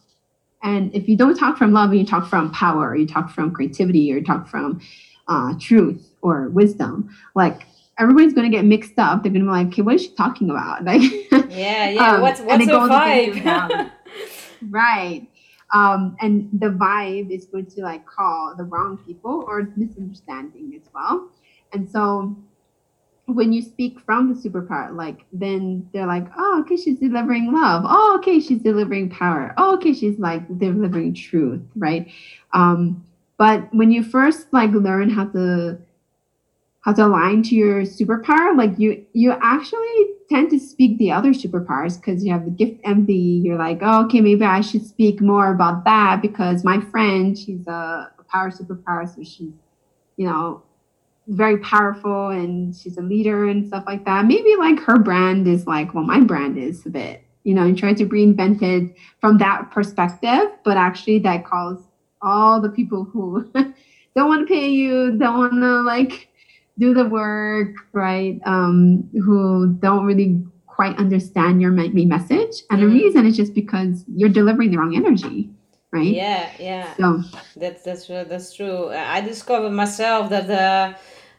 [0.63, 3.31] And if you don't talk from love and you talk from power, or you talk
[3.31, 4.81] from creativity, or you talk from
[5.27, 7.63] uh, truth or wisdom, like
[7.99, 9.23] everybody's going to get mixed up.
[9.23, 10.85] They're going to be like, okay, what is she talking about?
[10.85, 11.01] Like,
[11.51, 12.15] yeah, yeah.
[12.15, 13.91] Um, what's what's the vibe?
[14.71, 15.27] right.
[15.73, 20.89] Um, and the vibe is going to like call the wrong people or misunderstanding as
[20.95, 21.29] well.
[21.73, 22.37] And so
[23.27, 27.85] when you speak from the superpower, like then they're like, oh, okay, she's delivering love.
[27.87, 29.53] Oh, okay, she's delivering power.
[29.59, 32.11] Oh, okay, she's like delivering truth, right?
[32.55, 33.05] Um,
[33.37, 35.79] but when you first like learn how to
[36.81, 41.31] how to align to your superpower, like you you actually tend to speak the other
[41.31, 43.41] superpowers because you have the gift envy.
[43.45, 47.67] You're like, oh, okay, maybe I should speak more about that because my friend, she's
[47.67, 49.55] a, a power superpower, so she's,
[50.17, 50.63] you know,
[51.29, 54.27] very powerful and she's a leader and stuff like that.
[54.27, 57.77] Maybe like her brand is like, well, my brand is a bit, you know, and
[57.77, 61.83] try to reinvent it from that perspective, but actually that calls
[62.21, 66.28] all the people who don't want to pay you, don't want to like
[66.79, 68.41] do the work, right?
[68.47, 72.63] Um, who don't really quite understand your main message.
[72.71, 72.83] And mm.
[72.83, 75.51] the reason is just because you're delivering the wrong energy
[75.91, 77.23] right yeah yeah so
[77.57, 80.95] that's that's that's true i discovered myself that uh,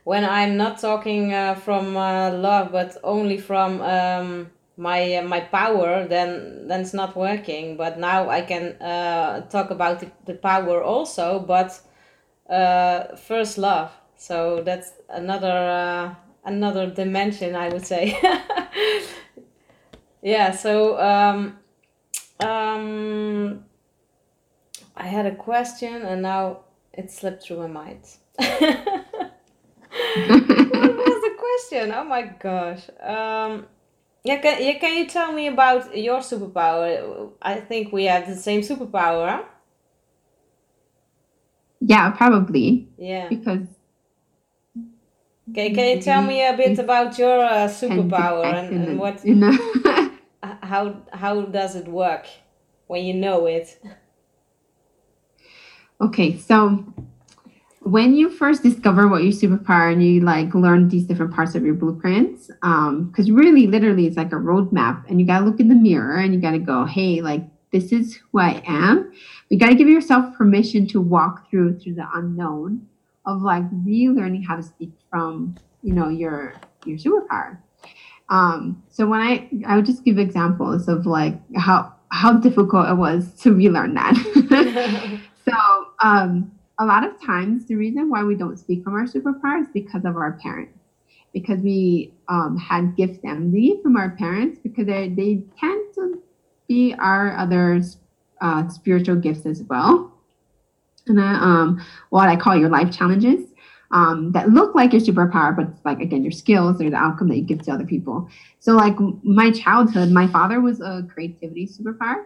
[0.06, 5.40] when i'm not talking uh, from uh, love but only from um, my uh, my
[5.40, 10.34] power then then it's not working but now i can uh, talk about the, the
[10.34, 11.80] power also but
[12.50, 18.18] uh, first love so that's another another dimension i would say
[20.22, 21.58] yeah so um,
[22.40, 23.66] um,
[24.96, 26.60] I had a question and now
[26.94, 28.08] it slipped through my mind.
[28.36, 28.62] what
[30.98, 31.92] was the question?
[31.94, 32.90] Oh my gosh.
[33.02, 33.68] Um,
[34.24, 37.32] yeah, can, yeah, can you tell me about your superpower?
[37.42, 39.46] I think we have the same superpower.
[41.80, 42.90] Yeah, probably.
[42.98, 43.30] Yeah.
[43.30, 43.68] Because.
[45.52, 49.26] Okay, can you tell me a bit about your uh, superpower and, and what?
[49.26, 49.58] You know.
[50.44, 52.28] how how does it work
[52.88, 53.82] when you know it?
[56.02, 56.86] Okay, so
[57.82, 61.66] when you first discover what your superpower and you like learn these different parts of
[61.66, 65.68] your blueprints, because um, really, literally, it's like a roadmap, and you gotta look in
[65.68, 69.12] the mirror and you gotta go, hey, like this is who I am.
[69.50, 72.88] You gotta give yourself permission to walk through through the unknown
[73.36, 77.58] of like relearning how to speak from you know your your superpower.
[78.30, 82.96] Um, so when I I would just give examples of like how how difficult it
[82.96, 85.20] was to relearn that.
[85.50, 89.62] So, um, a lot of times, the reason why we don't speak from our superpower
[89.62, 90.78] is because of our parents,
[91.34, 96.22] because we um, had gift envy from our parents, because they, they tend to
[96.68, 97.82] be our other
[98.42, 100.14] uh, spiritual gifts as well.
[101.18, 103.50] Um, what I call your life challenges
[103.92, 107.38] um, that look like your superpower, but like, again, your skills or the outcome that
[107.38, 108.30] you give to other people.
[108.60, 112.26] So, like my childhood, my father was a creativity superpower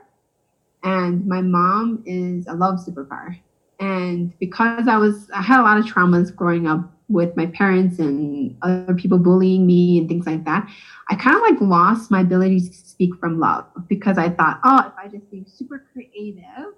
[0.83, 3.39] and my mom is a love superpower.
[3.79, 7.99] And because I was, I had a lot of traumas growing up with my parents
[7.99, 10.69] and other people bullying me and things like that,
[11.09, 14.87] I kind of like lost my ability to speak from love because I thought, oh,
[14.87, 16.73] if I just be super creative,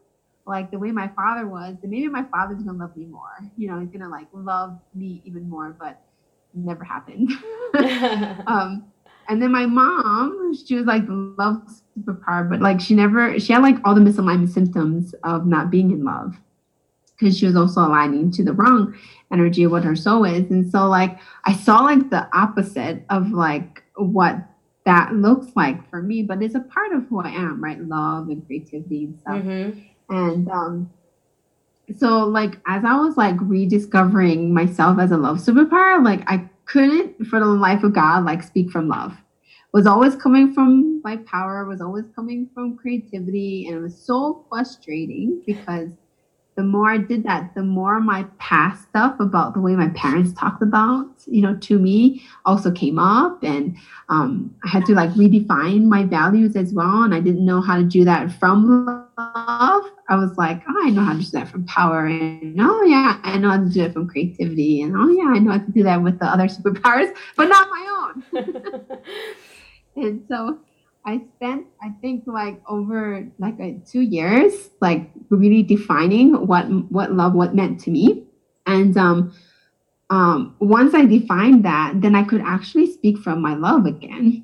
[0.45, 3.21] like the way my father was, then maybe my father's gonna love me more.
[3.57, 6.01] You know, he's gonna like love me even more, but
[6.53, 7.31] never happened.
[8.47, 8.85] um,
[9.27, 11.63] and then my mom, she was like the love
[11.99, 15.91] superpower, but like she never, she had like all the misalignment symptoms of not being
[15.91, 16.37] in love
[17.17, 18.95] because she was also aligning to the wrong
[19.31, 20.49] energy of what her soul is.
[20.51, 24.37] And so like I saw like the opposite of like what
[24.85, 27.81] that looks like for me, but it's a part of who I am, right?
[27.81, 29.35] Love and creativity and stuff.
[29.35, 29.79] Mm-hmm.
[30.15, 30.89] And um
[31.97, 37.25] so like as I was like rediscovering myself as a love superpower, like I couldn't
[37.25, 39.13] for the life of God like speak from love.
[39.73, 44.45] Was always coming from my power, was always coming from creativity, and it was so
[44.47, 45.89] frustrating because
[46.55, 50.31] the more I did that, the more my past stuff about the way my parents
[50.39, 53.43] talked about, you know, to me also came up.
[53.43, 53.75] And
[54.07, 57.03] um, I had to like redefine my values as well.
[57.03, 59.83] And I didn't know how to do that from love.
[60.07, 62.05] I was like, oh, I know how to do that from power.
[62.05, 64.81] And oh, yeah, I know how to do it from creativity.
[64.81, 67.67] And oh, yeah, I know how to do that with the other superpowers, but not
[67.69, 68.85] my own.
[69.97, 70.59] and so
[71.05, 77.33] I spent, I think, like over like two years, like really defining what what love
[77.33, 78.25] what meant to me.
[78.65, 79.33] And um,
[80.09, 84.43] um, once I defined that, then I could actually speak from my love again.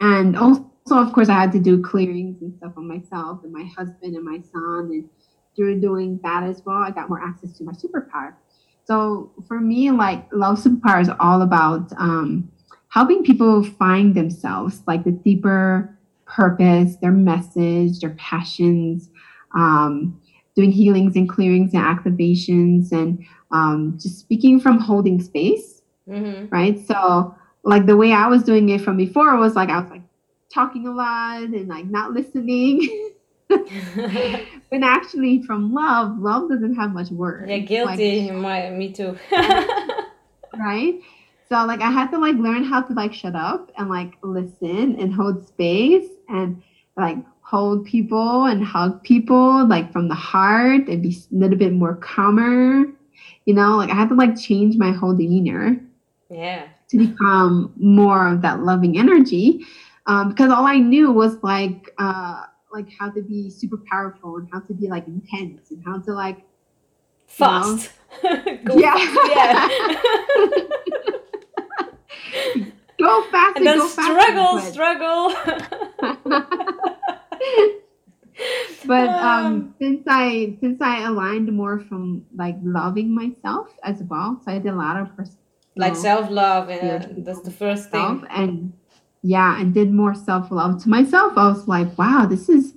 [0.00, 3.64] And also, of course, I had to do clearings and stuff on myself and my
[3.64, 4.90] husband and my son.
[4.92, 5.08] And
[5.56, 8.34] through doing that as well, I got more access to my superpower.
[8.84, 12.50] So for me, like love superpower is all about um,
[12.88, 15.96] helping people find themselves, like the deeper
[16.26, 19.10] purpose, their message, their passions,
[19.54, 20.20] um,
[20.54, 26.48] doing healings and clearings and activations, and um, just speaking from holding space, mm-hmm.
[26.48, 26.78] right?
[26.86, 30.02] So, like the way I was doing it from before was like I was like
[30.52, 33.10] talking a lot and like not listening.
[33.48, 37.50] but actually, from love, love doesn't have much words.
[37.50, 38.30] Yeah, guilty.
[38.30, 39.18] Like, My, me too.
[40.58, 41.00] right?
[41.48, 44.96] So like I had to like learn how to like shut up and like listen
[44.98, 46.62] and hold space and
[46.96, 51.72] like hold people and hug people like from the heart and be a little bit
[51.72, 52.84] more calmer
[53.44, 55.76] You know, like I had to like change my whole demeanor.
[56.30, 56.66] Yeah.
[56.90, 59.64] To become more of that loving energy.
[60.06, 64.48] Um, because all I knew was like uh like how to be super powerful and
[64.52, 66.38] how to be like intense and how to like
[67.26, 67.90] fast.
[68.24, 68.96] yeah.
[69.28, 69.68] yeah.
[72.98, 75.32] go fast and, and then struggle, struggle.
[78.86, 84.52] but um, since I since I aligned more from like loving myself as well, so
[84.52, 85.38] I did a lot of personal
[85.76, 88.26] like self love, and that's the first thing.
[88.30, 88.72] And
[89.22, 91.32] yeah, and did more self love to myself.
[91.36, 92.74] I was like, wow, this is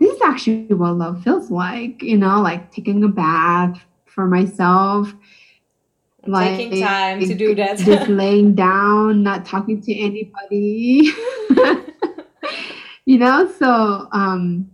[0.00, 2.02] this is actually what love feels like.
[2.02, 5.12] You know, like taking a bath for myself.
[6.26, 7.76] Like, taking time to do that.
[7.78, 11.12] just laying down, not talking to anybody.
[13.04, 14.70] you know, so um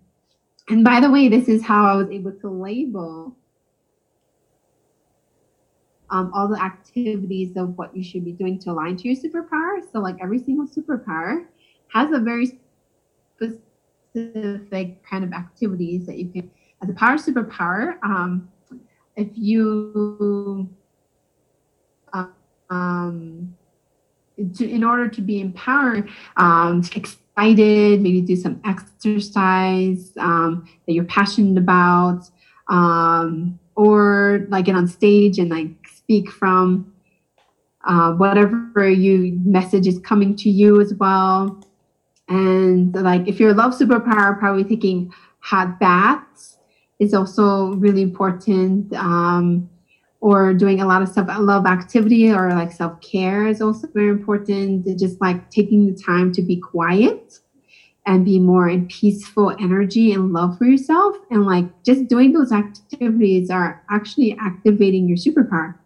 [0.71, 3.37] and by the way, this is how I was able to label
[6.11, 9.81] um, all the activities of what you should be doing to align to your superpower.
[9.93, 11.47] So, like every single superpower
[11.89, 12.59] has a very
[13.37, 16.51] specific kind of activities that you can,
[16.83, 18.49] as a power superpower, um,
[19.17, 20.69] if you,
[22.71, 23.57] um,
[24.57, 26.83] to, in order to be empowered, um,
[27.37, 32.29] excited, maybe do some exercise um, that you're passionate about,
[32.69, 36.93] um, or like get on stage and like speak from
[37.87, 41.63] uh, whatever you message is coming to you as well.
[42.29, 46.59] And like if you're a love superpower, probably taking hot baths
[46.99, 48.93] is also really important.
[48.93, 49.70] Um,
[50.21, 54.09] or doing a lot of self love activity or like self care is also very
[54.09, 54.87] important.
[54.99, 57.39] Just like taking the time to be quiet
[58.07, 61.17] and be more in peaceful energy and love for yourself.
[61.31, 65.77] And like just doing those activities are actually activating your superpower.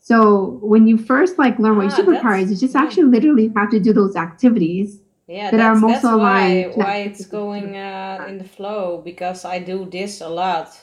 [0.00, 2.82] So when you first like learn what your ah, superpower is, you just yeah.
[2.82, 5.00] actually literally have to do those activities.
[5.26, 6.76] Yeah, that that's, are most that's aligned.
[6.76, 10.80] Why, why it's going uh, in the flow because I do this a lot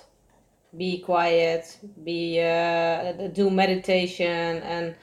[0.77, 4.95] be quiet, be uh, do meditation and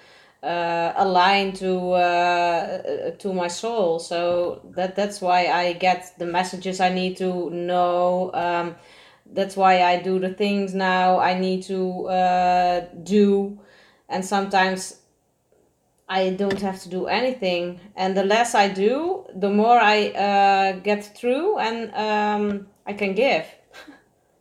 [0.43, 3.99] uh, align to uh, to my soul.
[3.99, 8.31] So that that's why I get the messages I need to know.
[8.35, 8.77] Um,
[9.33, 13.61] that's why I do the things now I need to uh, do,
[14.09, 14.97] and sometimes
[16.09, 17.79] I don't have to do anything.
[17.95, 23.15] And the less I do, the more I uh, get through, and um, I can
[23.15, 23.47] give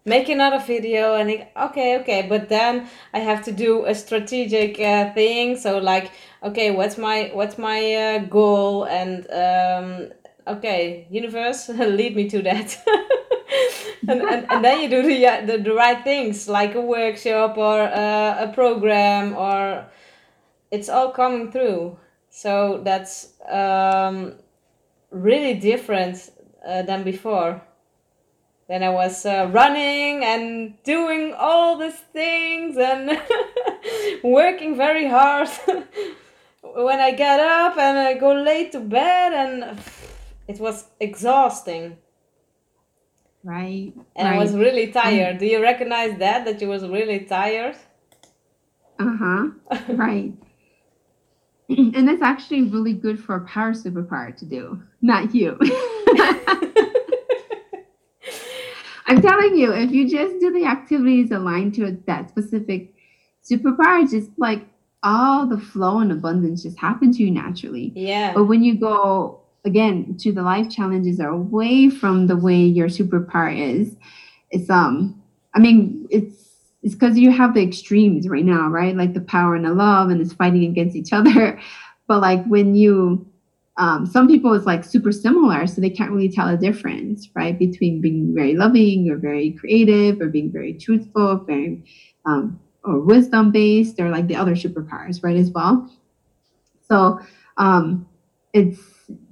[0.09, 5.13] make another video and okay okay but then i have to do a strategic uh,
[5.13, 5.57] thing.
[5.57, 6.11] So like
[6.43, 8.85] okay what's my what's my uh, goal?
[8.85, 10.11] And um,
[10.47, 12.69] okay universe lead me to that.
[14.07, 17.57] And, and, and then you do the, uh, the, the right things like a workshop
[17.57, 19.85] or uh, a program or
[20.71, 21.97] it's all coming through.
[22.29, 24.35] So that's um,
[25.11, 26.31] really different
[26.65, 27.61] uh, than before
[28.69, 33.19] then I was uh, running and doing all these things and
[34.23, 35.49] working very hard.
[36.61, 39.79] when I get up and I go late to bed, and
[40.47, 41.97] it was exhausting.
[43.43, 43.91] Right.
[44.15, 44.35] And right.
[44.35, 45.39] I was really tired.
[45.39, 46.45] Do you recognize that?
[46.45, 47.75] That you was really tired?
[48.99, 49.47] Uh huh.
[49.89, 50.33] right.
[51.69, 55.57] and that's actually really good for a power superpower to do, not you.
[59.09, 62.93] I'm telling you, if you just do the activities aligned to that specific
[63.43, 64.67] superpower, just like
[65.01, 67.91] all the flow and abundance just happen to you naturally.
[67.95, 68.33] Yeah.
[68.33, 72.87] But when you go again to the life challenges are away from the way your
[72.87, 73.95] superpower is,
[74.51, 75.19] it's um
[75.55, 76.35] I mean it's
[76.83, 78.95] it's because you have the extremes right now, right?
[78.95, 81.59] Like the power and the love and it's fighting against each other.
[82.07, 83.27] But like when you
[83.79, 87.57] um, some people it's like super similar so they can't really tell a difference right
[87.57, 91.83] between being very loving or very creative or being very truthful very
[92.25, 95.89] um, or wisdom based or like the other superpowers right as well.
[96.87, 97.19] So
[97.57, 98.07] um,
[98.53, 98.79] it's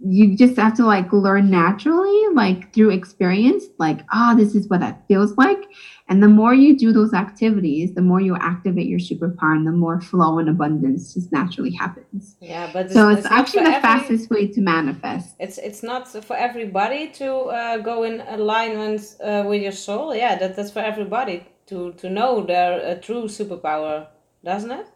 [0.05, 4.67] you just have to like learn naturally like through experience like ah oh, this is
[4.69, 5.63] what that feels like.
[6.09, 9.71] And the more you do those activities the more you activate your superpower and the
[9.71, 12.37] more flow and abundance just naturally happens.
[12.39, 15.35] Yeah but so it's, it's actually the every, fastest way to manifest.
[15.39, 20.15] It's it's not for everybody to uh, go in alignment uh, with your soul.
[20.15, 24.07] Yeah that, that's for everybody to to know their uh, true superpower
[24.43, 24.87] doesn't it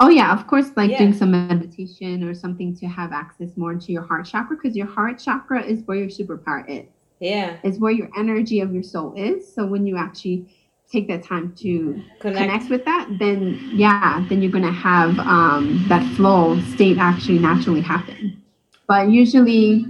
[0.00, 0.98] Oh yeah, of course, like yeah.
[0.98, 4.86] doing some meditation or something to have access more to your heart chakra because your
[4.86, 6.88] heart chakra is where your superpower is.
[7.20, 7.58] Yeah.
[7.62, 9.52] Is where your energy of your soul is.
[9.54, 10.48] So when you actually
[10.90, 15.84] take that time to connect, connect with that, then yeah, then you're gonna have um,
[15.88, 18.42] that flow state actually naturally happen.
[18.88, 19.86] But usually,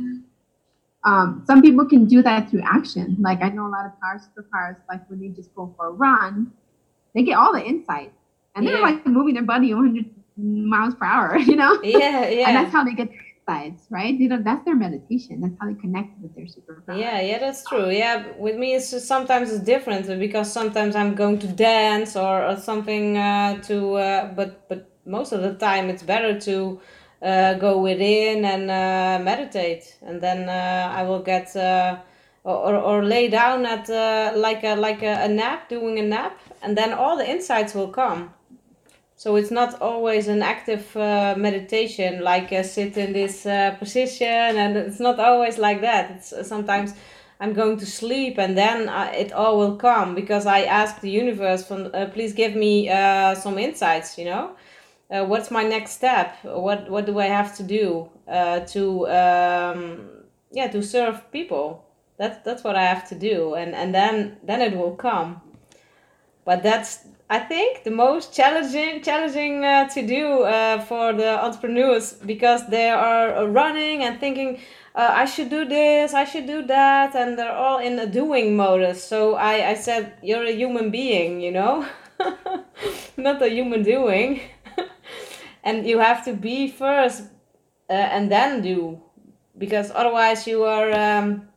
[1.04, 3.16] um, some people can do that through action.
[3.18, 5.90] Like I know a lot of power superpowers, like when they just go for a
[5.90, 6.52] run,
[7.14, 8.12] they get all the insight,
[8.54, 8.82] and they're yeah.
[8.82, 10.04] like moving their body 100
[10.36, 11.38] miles per hour.
[11.52, 11.80] You know?
[11.82, 12.48] Yeah, yeah.
[12.48, 13.10] and that's how they get
[13.46, 14.14] sides, right?
[14.14, 15.40] You know, that's their meditation.
[15.40, 16.98] That's how they connect with their superpower.
[16.98, 17.90] Yeah, yeah, that's true.
[17.90, 22.44] Yeah, with me, it's just, sometimes it's different because sometimes I'm going to dance or,
[22.44, 26.80] or something uh, to, uh, but but most of the time it's better to
[27.22, 31.54] uh, go within and uh, meditate, and then uh, I will get.
[31.56, 31.98] Uh,
[32.44, 33.88] or, or lay down at
[34.36, 37.86] like a like a, a nap, doing a nap, and then all the insights will
[37.86, 38.34] come
[39.22, 44.56] so it's not always an active uh, meditation, like uh, sit in this uh, position,
[44.62, 46.10] and it's not always like that.
[46.10, 46.92] It's uh, sometimes
[47.38, 51.08] I'm going to sleep, and then uh, it all will come because I ask the
[51.08, 52.88] universe, from, uh, please give me
[53.36, 54.18] some insights.
[54.18, 54.56] You know,
[55.08, 56.36] what's my next step?
[56.42, 58.10] What what do I have to do
[58.74, 60.08] to um,
[60.50, 61.84] yeah to serve people?
[62.16, 65.40] That's that's what I have to do, and and then then it will come.
[66.44, 72.12] But that's I think the most challenging challenging uh, to do uh, for the entrepreneurs
[72.12, 74.60] because they are running and thinking
[74.94, 78.54] uh, I should do this, I should do that, and they're all in a doing
[78.54, 79.02] modus.
[79.02, 81.86] So I, I said, you're a human being, you know,
[83.16, 84.42] not a human doing,
[85.64, 87.22] and you have to be first
[87.88, 89.00] uh, and then do,
[89.56, 91.48] because otherwise you are um,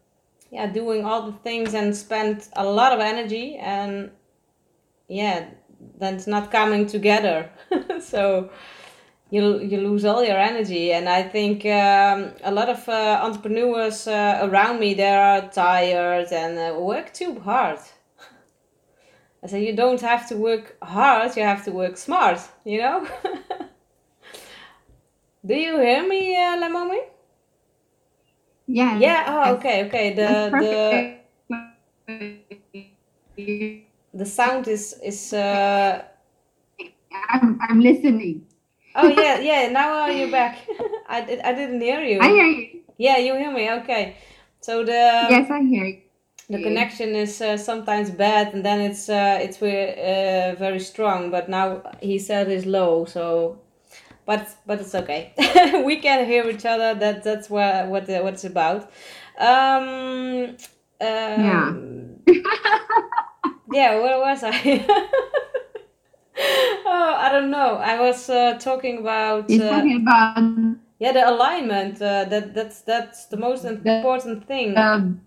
[0.52, 4.12] yeah doing all the things and spend a lot of energy and
[5.10, 5.50] yeah
[6.00, 7.50] then it's not coming together.
[8.00, 8.50] So
[9.30, 10.92] you you lose all your energy.
[10.94, 16.32] And i think um, a lot of uh, entrepreneurs uh, around me they are tired
[16.32, 17.80] and uh, work too hard.
[19.44, 23.08] I say you don't have to work hard you have to work smart you know?
[25.46, 27.02] Do you hear me uh, Lamomi?
[28.68, 30.14] yeah yeah oh okay okay.
[30.14, 31.20] The
[33.38, 33.85] the
[34.16, 35.34] the sound is is.
[35.34, 36.04] Uh...
[37.32, 38.46] I'm I'm listening.
[38.96, 39.70] oh yeah, yeah.
[39.70, 40.58] Now you're back.
[41.08, 42.20] I did, I didn't hear you.
[42.22, 42.82] I hear you.
[42.98, 43.72] Yeah, you hear me.
[43.82, 44.16] Okay.
[44.62, 46.02] So the yes, I hear you.
[46.48, 51.32] The connection is uh, sometimes bad, and then it's uh, it's uh, very strong.
[51.32, 53.60] But now he said it's low, so
[54.26, 55.34] but but it's okay.
[55.86, 56.94] we can hear each other.
[56.94, 58.92] That that's what what what's about.
[59.40, 60.56] Um,
[61.02, 61.74] um, yeah.
[63.72, 64.86] yeah, where was I?
[66.86, 67.76] oh, I don't know.
[67.76, 69.50] I was uh, talking about.
[69.50, 70.78] You're uh, talking about.
[71.00, 72.02] Yeah, the alignment.
[72.02, 74.74] Uh, that that's that's the most important the, thing.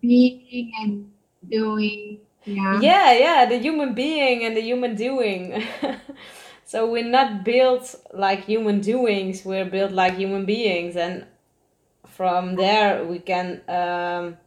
[0.01, 1.11] being and
[1.49, 2.20] doing.
[2.45, 2.80] Yeah.
[2.80, 3.47] Yeah, yeah.
[3.47, 5.62] The human being and the human doing.
[6.64, 9.45] so we're not built like human doings.
[9.45, 11.26] We're built like human beings, and
[12.07, 14.39] from there we can um,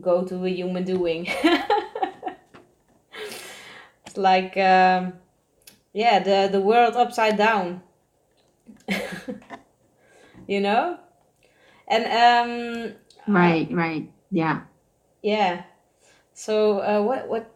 [0.00, 1.26] go to a human doing
[4.16, 5.14] like um,
[5.92, 7.82] yeah the the world upside down.
[10.46, 10.98] You know?
[11.88, 12.94] And um
[13.26, 14.62] right right yeah.
[15.22, 15.64] Yeah.
[16.34, 17.52] So uh, what what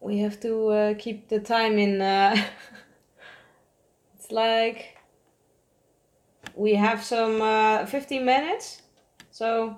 [0.00, 2.36] we have to uh, keep the time in uh,
[4.14, 4.98] it's like
[6.54, 8.82] we have some uh, 15 minutes.
[9.30, 9.76] So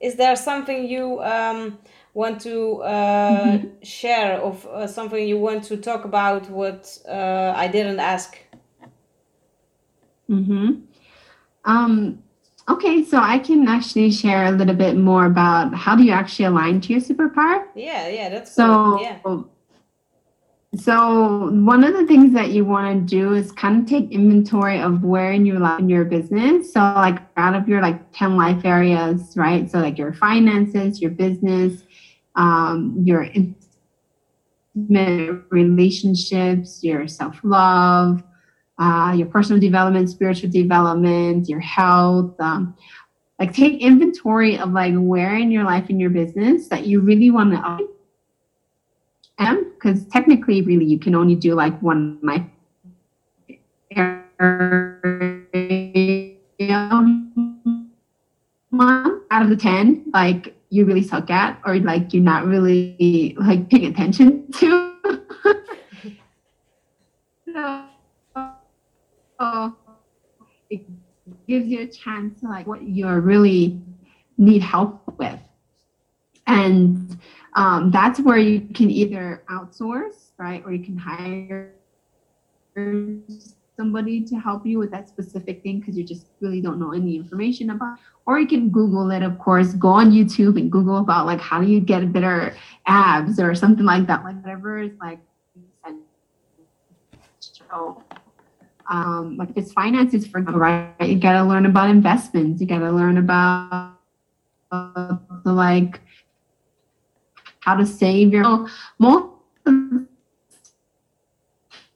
[0.00, 1.78] is there something you um
[2.18, 3.82] want to uh, mm-hmm.
[3.84, 8.36] share of uh, something you want to talk about what uh, I didn't ask?
[10.28, 10.80] Mm-hmm.
[11.64, 12.22] Um,
[12.68, 16.46] okay, so I can actually share a little bit more about how do you actually
[16.46, 17.64] align to your superpower?
[17.76, 18.66] Yeah, yeah, that's so.
[18.66, 19.02] Cool.
[19.02, 19.42] Yeah.
[20.76, 24.80] So one of the things that you want to do is kind of take inventory
[24.80, 26.74] of where in your life in your business.
[26.74, 29.70] So like out of your like 10 life areas, right?
[29.70, 31.84] So like your finances, your business,
[32.38, 33.28] um, your
[34.74, 38.22] intimate relationships, your self love,
[38.78, 42.34] uh, your personal development, spiritual development, your health.
[42.40, 42.74] Um,
[43.38, 47.30] like take inventory of like where in your life in your business that you really
[47.30, 47.88] want to
[49.38, 52.42] am because technically really you can only do like one life
[58.70, 63.34] month out of the 10 like you really suck at or like you're not really
[63.38, 64.94] like paying attention to.
[69.40, 69.74] so,
[70.70, 70.82] it
[71.46, 73.80] gives you a chance to like what you really
[74.36, 75.38] need help with.
[76.46, 77.18] And
[77.54, 81.72] um, that's where you can either outsource, right, or you can hire
[83.78, 87.14] somebody to help you with that specific thing because you just really don't know any
[87.14, 91.26] information about or you can google it of course go on youtube and google about
[91.26, 92.56] like how do you get better
[92.86, 95.20] abs or something like that like whatever is like
[97.70, 98.02] so
[98.90, 102.90] um like it's finances for right you got to learn about investments you got to
[102.90, 103.94] learn about
[104.72, 106.00] uh, like
[107.60, 108.68] how to save your
[108.98, 109.34] most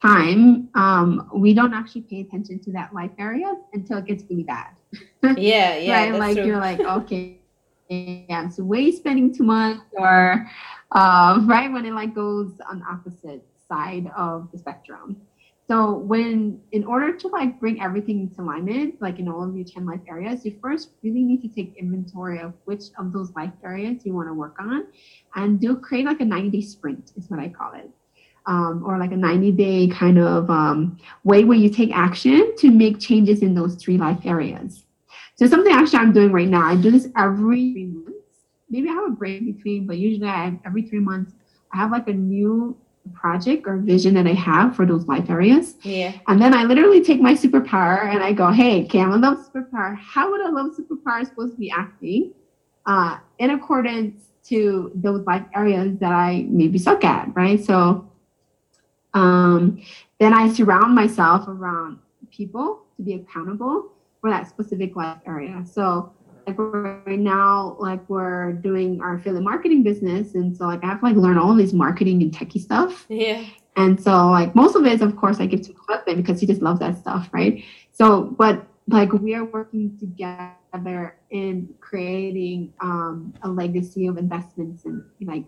[0.03, 4.43] time, um, we don't actually pay attention to that life area until it gets really
[4.43, 4.71] bad.
[5.37, 6.09] Yeah, yeah.
[6.09, 6.19] right?
[6.19, 6.45] Like true.
[6.45, 7.39] you're like, okay,
[7.89, 10.45] yeah, so way spending too much, or
[10.91, 15.15] uh, right when it like goes on the opposite side of the spectrum.
[15.69, 19.63] So when, in order to like bring everything into alignment, like in all of your
[19.63, 23.53] 10 life areas, you first really need to take inventory of which of those life
[23.63, 24.87] areas you want to work on
[25.35, 27.89] and do create like a 90 day sprint is what I call it
[28.45, 32.71] um, or like a 90 day kind of um, way where you take action to
[32.71, 34.83] make changes in those three life areas.
[35.35, 38.11] So something actually I'm doing right now, I do this every three months.
[38.69, 41.31] Maybe I have a break between, but usually I every three months,
[41.71, 42.77] I have like a new
[43.13, 45.75] project or vision that I have for those life areas.
[45.81, 46.13] Yeah.
[46.27, 49.45] And then I literally take my superpower and I go, hey, okay, I'm a love
[49.45, 49.97] superpower.
[49.97, 52.33] How would a love superpower supposed to be acting
[52.85, 57.63] uh, in accordance to those life areas that I maybe suck at, right?
[57.63, 58.09] So
[59.13, 59.81] um,
[60.19, 61.99] then I surround myself around
[62.31, 63.91] people to be accountable
[64.21, 65.63] for that specific life area.
[65.65, 66.13] So
[66.47, 70.99] like right now, like we're doing our affiliate marketing business, and so like I have
[70.99, 73.05] to like learn all these marketing and techie stuff.
[73.09, 73.45] Yeah.
[73.75, 76.39] And so like most of it, is, of course, I give to my husband because
[76.39, 77.63] he just loves that stuff, right?
[77.91, 85.03] So, but like we are working together in creating um, a legacy of investments and
[85.21, 85.45] like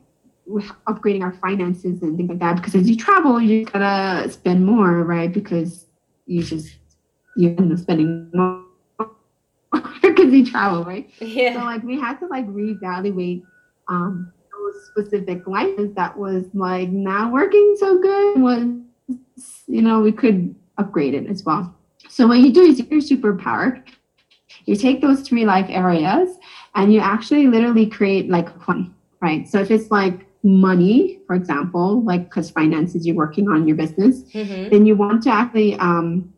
[0.48, 5.04] upgrading our finances and things like that because as you travel you gotta spend more
[5.04, 5.34] right?
[5.34, 5.88] Because
[6.28, 6.76] you just
[7.36, 8.64] you end up spending more
[10.02, 11.10] because you travel right?
[11.20, 11.54] Yeah.
[11.54, 13.44] So like we had to like reevaluate
[13.88, 18.66] um those specific lines that was like not working so good was
[19.68, 21.76] you know we could upgrade it as well.
[22.08, 23.84] So what you do is your superpower
[24.66, 26.38] you take those three life areas
[26.76, 29.48] and you actually literally create like one right?
[29.48, 34.22] So if it's like money, for example, like because finances you're working on your business,
[34.32, 34.70] mm-hmm.
[34.70, 36.32] then you want to actually um,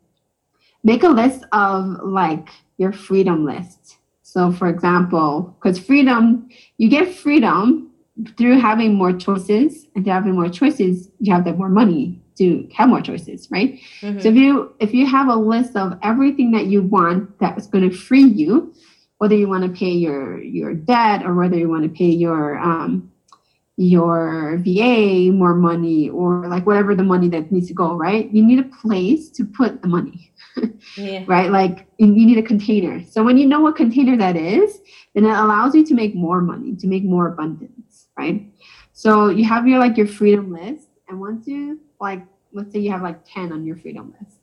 [0.84, 2.47] make a list of like
[2.78, 3.97] your freedom list.
[4.24, 7.91] So, for example, because freedom, you get freedom
[8.38, 12.68] through having more choices, and to having more choices, you have that more money to
[12.74, 13.80] have more choices, right?
[14.01, 14.20] Mm-hmm.
[14.20, 17.68] So if you if you have a list of everything that you want that is
[17.68, 18.74] going to free you,
[19.18, 22.58] whether you want to pay your your debt or whether you want to pay your
[22.60, 23.12] um,
[23.78, 28.30] your VA more money or like whatever the money that needs to go, right?
[28.32, 30.34] You need a place to put the money,
[30.97, 31.23] yeah.
[31.28, 31.51] right?
[31.51, 33.03] Like you need a container.
[33.03, 34.80] So when you know what container that is,
[35.13, 38.51] then it allows you to make more money, to make more abundance, right?
[38.93, 42.91] So you have your like your freedom list, and once you like, let's say you
[42.91, 44.38] have like 10 on your freedom list,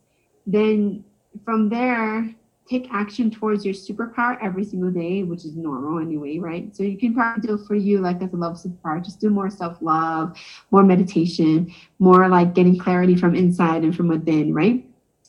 [0.46, 1.04] then
[1.44, 2.32] from there
[2.68, 6.74] take action towards your superpower every single day, which is normal anyway, right?
[6.74, 9.50] So you can probably do for you like as a love superpower, just do more
[9.50, 10.38] self-love,
[10.70, 14.84] more meditation, more like getting clarity from inside and from within, right?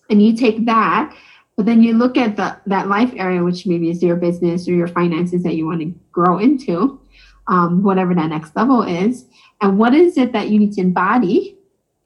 [0.09, 1.13] And you take that,
[1.57, 4.73] but then you look at the that life area, which maybe is your business or
[4.73, 7.01] your finances that you want to grow into,
[7.47, 9.25] um, whatever that next level is,
[9.61, 11.54] and what is it that you need to embody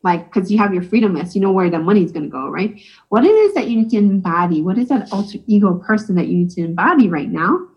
[0.03, 2.29] like because you have your freedom list you know where the money is going to
[2.29, 2.81] go right?
[3.09, 6.27] What it is that you need to embody what is that alter ego person that
[6.27, 7.67] you need to embody right now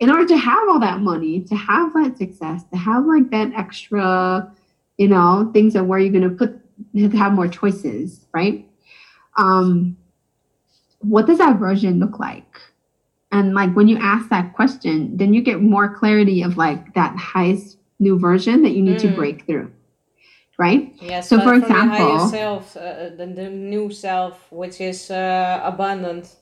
[0.00, 3.52] in order to have all that money to have that success to have like that
[3.54, 4.52] extra
[4.96, 6.58] you know things of where you're going to put
[6.94, 8.68] to have more choices right?
[9.36, 9.96] Um
[11.00, 12.60] what does that version look like?
[13.32, 17.16] And like when you ask that question then you get more clarity of like that
[17.16, 19.02] highest new version that you need mm.
[19.02, 19.72] to break through
[20.62, 20.94] right?
[21.00, 21.28] Yes.
[21.28, 26.36] So, for example, self, uh, the, the new self, which is uh, abundant.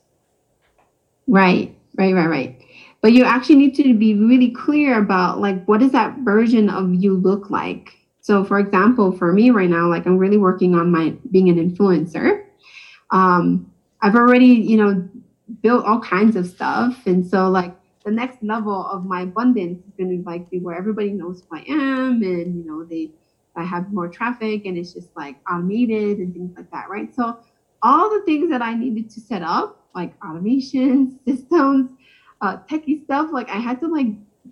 [1.27, 2.61] Right, right, right, right.
[3.01, 6.93] But you actually need to be really clear about like what does that version of
[6.93, 7.97] you look like.
[8.21, 11.57] So, for example, for me right now, like I'm really working on my being an
[11.57, 12.45] influencer.
[13.09, 15.09] Um, I've already, you know,
[15.63, 17.73] built all kinds of stuff, and so like
[18.05, 21.57] the next level of my abundance is going to like be where everybody knows who
[21.57, 23.09] I am, and you know they
[23.55, 27.13] I have more traffic and it's just like automated and things like that, right?
[27.13, 27.39] So
[27.81, 31.91] all the things that I needed to set up, like automation, systems,
[32.41, 34.07] uh, techie stuff, like I had to like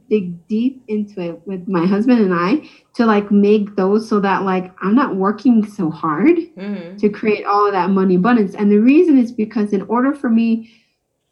[0.10, 4.44] dig deep into it with my husband and I to like make those so that
[4.44, 6.98] like I'm not working so hard mm-hmm.
[6.98, 8.56] to create all of that money abundance.
[8.56, 10.72] And the reason is because in order for me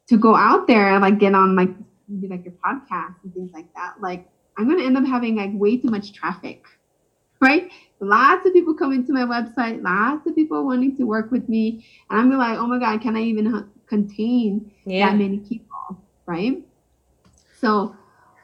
[0.08, 1.70] to go out there and like get on like
[2.30, 5.78] like your podcast and things like that, like I'm gonna end up having like way
[5.78, 6.64] too much traffic.
[7.40, 7.72] Right?
[8.00, 11.86] Lots of people coming to my website, lots of people wanting to work with me.
[12.10, 15.10] And I'm like, oh my God, can I even contain yeah.
[15.10, 16.02] that many people?
[16.26, 16.64] Right?
[17.60, 17.96] So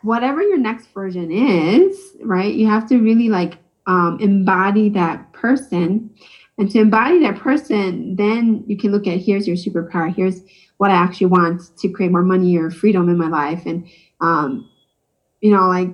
[0.02, 6.10] whatever your next version is, right, you have to really like um, embody that person.
[6.58, 10.14] And to embody that person, then you can look at here's your superpower.
[10.14, 10.42] Here's
[10.78, 13.66] what I actually want to create more money or freedom in my life.
[13.66, 13.88] And,
[14.22, 14.70] um,
[15.42, 15.90] you know, like,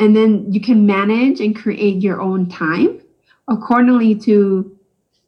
[0.00, 3.00] and then you can manage and create your own time
[3.48, 4.76] accordingly to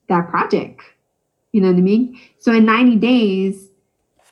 [0.08, 0.80] that project.
[1.52, 2.18] You know what I mean?
[2.38, 3.68] So in 90 days,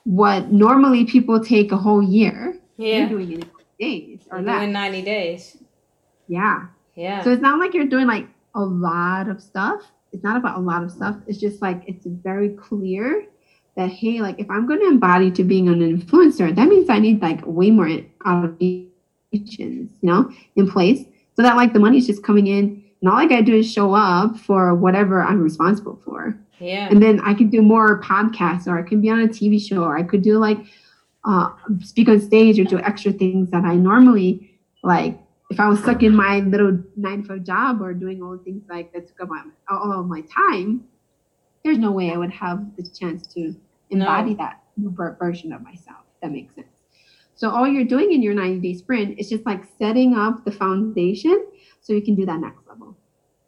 [0.04, 3.00] what normally people take a whole year, yeah.
[3.00, 4.60] you're doing it days or less.
[4.60, 5.56] Doing 90 days.
[6.28, 6.66] Yeah.
[6.94, 7.22] Yeah.
[7.22, 9.82] So it's not like you're doing like a lot of stuff.
[10.12, 11.16] It's not about a lot of stuff.
[11.26, 13.26] It's just like it's very clear
[13.76, 16.98] that hey, like if I'm going to embody to being an influencer, that means I
[16.98, 17.88] need like way more
[19.30, 21.04] you know, in place
[21.36, 23.94] so that like the money's just coming in and all I gotta do is show
[23.94, 26.38] up for whatever I'm responsible for.
[26.58, 26.88] Yeah.
[26.90, 29.82] And then I could do more podcasts or I could be on a TV show
[29.82, 30.58] or I could do like
[31.24, 31.50] uh,
[31.82, 35.18] speak on stage or do extra things that I normally like.
[35.50, 38.44] If I was stuck in my little nine to five job or doing all the
[38.44, 40.84] things like that took up my, all of my time,
[41.64, 43.54] there's no way I would have the chance to
[43.90, 44.36] embody no.
[44.36, 44.62] that
[45.18, 46.04] version of myself.
[46.22, 46.68] that makes sense.
[47.40, 50.52] So all you're doing in your 90 day sprint is just like setting up the
[50.52, 51.46] foundation
[51.80, 52.94] so you can do that next level.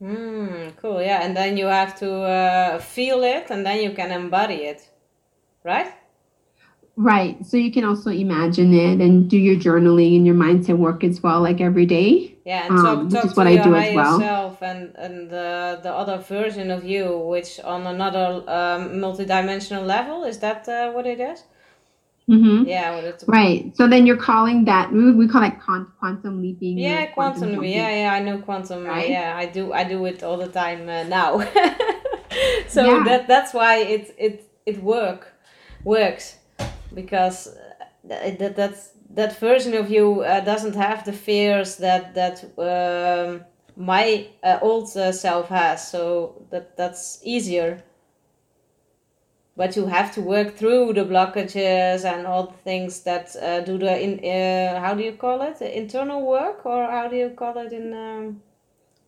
[0.01, 1.03] Mm, cool.
[1.03, 4.88] Yeah, and then you have to uh, feel it, and then you can embody it,
[5.62, 5.93] right?
[6.97, 7.45] Right.
[7.45, 11.22] So you can also imagine it and do your journaling and your mindset work as
[11.22, 12.38] well, like every day.
[12.47, 14.18] Yeah, and talk, um, talk to what your I do as well.
[14.18, 20.24] self and and the the other version of you, which on another um, multidimensional level.
[20.24, 21.45] Is that uh, what it is?
[22.33, 22.66] Mm-hmm.
[22.66, 23.76] Yeah, well, it's right.
[23.76, 26.78] So then you're calling that we, we call it quantum leaping.
[26.78, 28.85] Yeah, quantum, quantum Yeah, yeah, I know quantum.
[28.85, 29.11] Right?
[29.11, 29.72] Yeah, I do.
[29.72, 31.41] I do it all the time uh, now.
[32.68, 33.05] so yeah.
[33.05, 35.35] that that's why it it it work
[35.85, 36.39] works
[36.95, 42.43] because uh, that that's that version of you uh, doesn't have the fears that that
[42.59, 43.45] um,
[43.76, 47.83] my uh, old uh, self has so that that's easier
[49.63, 53.79] but you have to work through the blockages and all the things that uh, do
[53.79, 57.57] the in uh, how do you call it internal work or how do you call
[57.65, 58.43] it in um...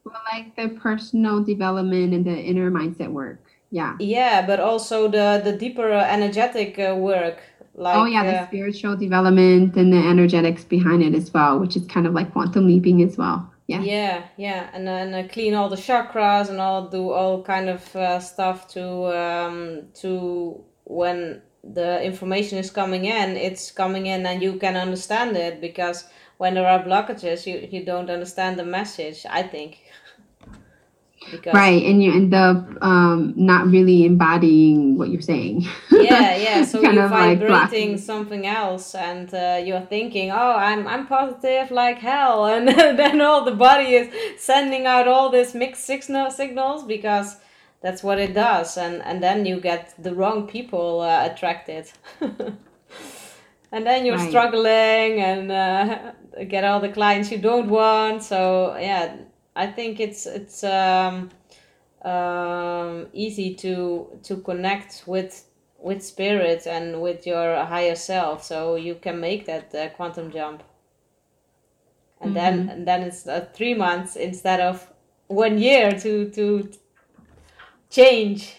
[0.05, 5.41] well like the personal development and the inner mindset work yeah yeah but also the
[5.43, 6.77] the deeper energetic
[7.11, 7.39] work
[7.77, 11.75] like, oh yeah, uh, the spiritual development and the energetics behind it as well, which
[11.75, 13.51] is kind of like quantum leaping as well.
[13.67, 13.81] Yeah.
[13.81, 17.97] Yeah, yeah, and then uh, clean all the chakras and all do all kind of
[17.97, 18.85] uh, stuff to
[19.19, 25.35] um, to when the information is coming in, it's coming in and you can understand
[25.37, 26.05] it because
[26.37, 29.25] when there are blockages, you you don't understand the message.
[29.31, 29.84] I think.
[31.31, 35.67] Because right, and you end up um, not really embodying what you're saying.
[35.91, 36.65] yeah, yeah.
[36.65, 41.99] So you're vibrating like something else, and uh, you're thinking, "Oh, I'm I'm positive like
[41.99, 47.37] hell," and then all the body is sending out all this mixed signal signals because
[47.81, 51.91] that's what it does, and and then you get the wrong people uh, attracted.
[52.21, 54.29] and then you're right.
[54.29, 56.13] struggling and uh,
[56.49, 58.23] get all the clients you don't want.
[58.23, 59.17] So yeah
[59.57, 61.31] I think it's it's um,
[62.05, 65.49] um, easy to to connect with
[65.79, 70.63] with spirit and with your higher self, so you can make that uh, quantum jump.
[72.21, 72.35] And mm-hmm.
[72.35, 74.91] then and then it's uh, three months instead of
[75.29, 76.71] one year to to
[77.91, 78.57] change.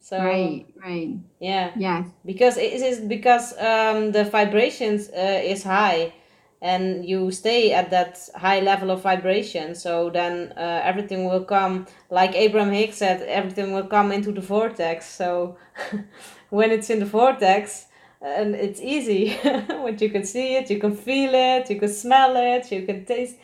[0.00, 6.14] So right, right, yeah, yes, because it is because um, the vibrations uh, is high
[6.60, 11.86] and you stay at that high level of vibration so then uh, everything will come
[12.10, 15.06] like abraham hicks said everything will come into the vortex.
[15.06, 15.56] So
[16.50, 17.86] when it's in the vortex
[18.20, 19.30] and it's easy
[19.82, 23.04] when you can see it you can feel it you can smell it you can
[23.04, 23.36] taste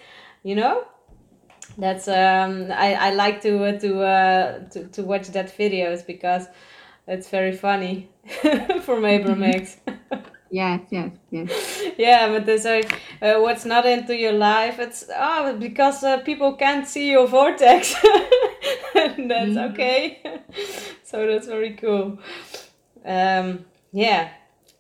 [0.43, 0.85] you know?
[1.79, 6.47] That's um i i like to uh, to uh to, to watch that videos because
[7.09, 8.11] it's very funny
[8.83, 9.77] from abraham hicks
[10.55, 11.83] Yes, yes, yes.
[11.99, 12.85] yeah, but there's a,
[13.21, 17.93] uh, what's not into your life, it's oh, because uh, people can't see your vortex.
[18.95, 19.73] and that's mm-hmm.
[19.73, 20.23] okay.
[21.03, 22.21] so that's very cool.
[23.05, 24.29] Um, yeah.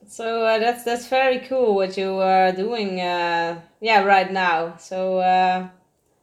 [0.06, 3.00] So uh, that's that's very cool what you are doing.
[3.00, 4.76] Uh, yeah, right now.
[4.76, 5.70] So uh,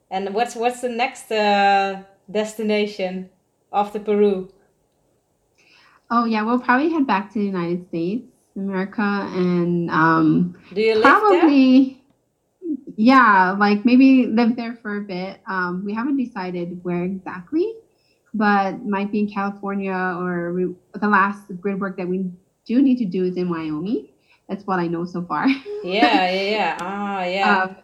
[0.09, 3.29] and what's what's the next uh, destination
[3.73, 4.49] after Peru?
[6.09, 10.95] Oh yeah, we'll probably head back to the United States, America, and um, do you
[10.95, 12.01] live probably
[12.95, 15.39] yeah, like maybe live there for a bit.
[15.47, 17.73] Um, we haven't decided where exactly,
[18.33, 22.29] but might be in California or we, the last grid work that we
[22.65, 24.07] do need to do is in Wyoming.
[24.47, 25.47] That's what I know so far.
[25.83, 26.77] yeah, yeah, yeah.
[26.79, 27.61] Ah, yeah.
[27.63, 27.75] Um,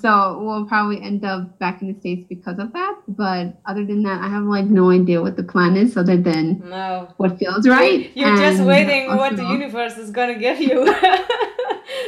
[0.00, 2.98] so we'll probably end up back in the states because of that.
[3.08, 6.68] But other than that, I have like no idea what the plan is, other than
[6.68, 8.10] no what feels right.
[8.16, 10.84] You're just waiting what the universe is gonna give you.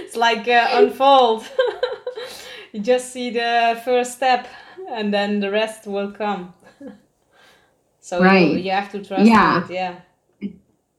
[0.00, 1.46] it's like uh, unfold.
[2.72, 4.48] you just see the first step,
[4.90, 6.54] and then the rest will come.
[8.00, 8.50] so right.
[8.50, 9.64] you, you have to trust yeah.
[9.64, 9.70] it.
[9.70, 10.00] Yeah.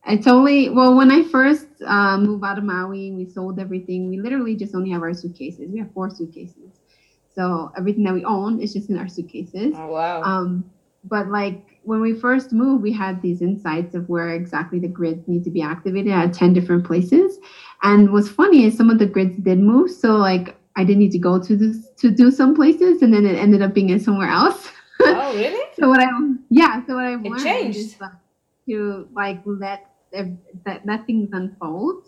[0.09, 4.09] It's only well when I first uh, moved out of Maui, we sold everything.
[4.09, 5.69] We literally just only have our suitcases.
[5.69, 6.81] We have four suitcases,
[7.35, 9.75] so everything that we own is just in our suitcases.
[9.77, 10.23] Oh wow!
[10.23, 10.65] Um,
[11.03, 15.27] but like when we first moved, we had these insights of where exactly the grids
[15.27, 17.37] need to be activated at ten different places.
[17.83, 21.11] And what's funny is some of the grids did move, so like I didn't need
[21.11, 23.99] to go to this to do some places, and then it ended up being in
[23.99, 24.71] somewhere else.
[25.01, 25.69] Oh really?
[25.79, 26.07] so what I
[26.49, 27.77] yeah, so what I learned changed.
[27.77, 27.95] is
[28.67, 32.05] to like let that that things unfold.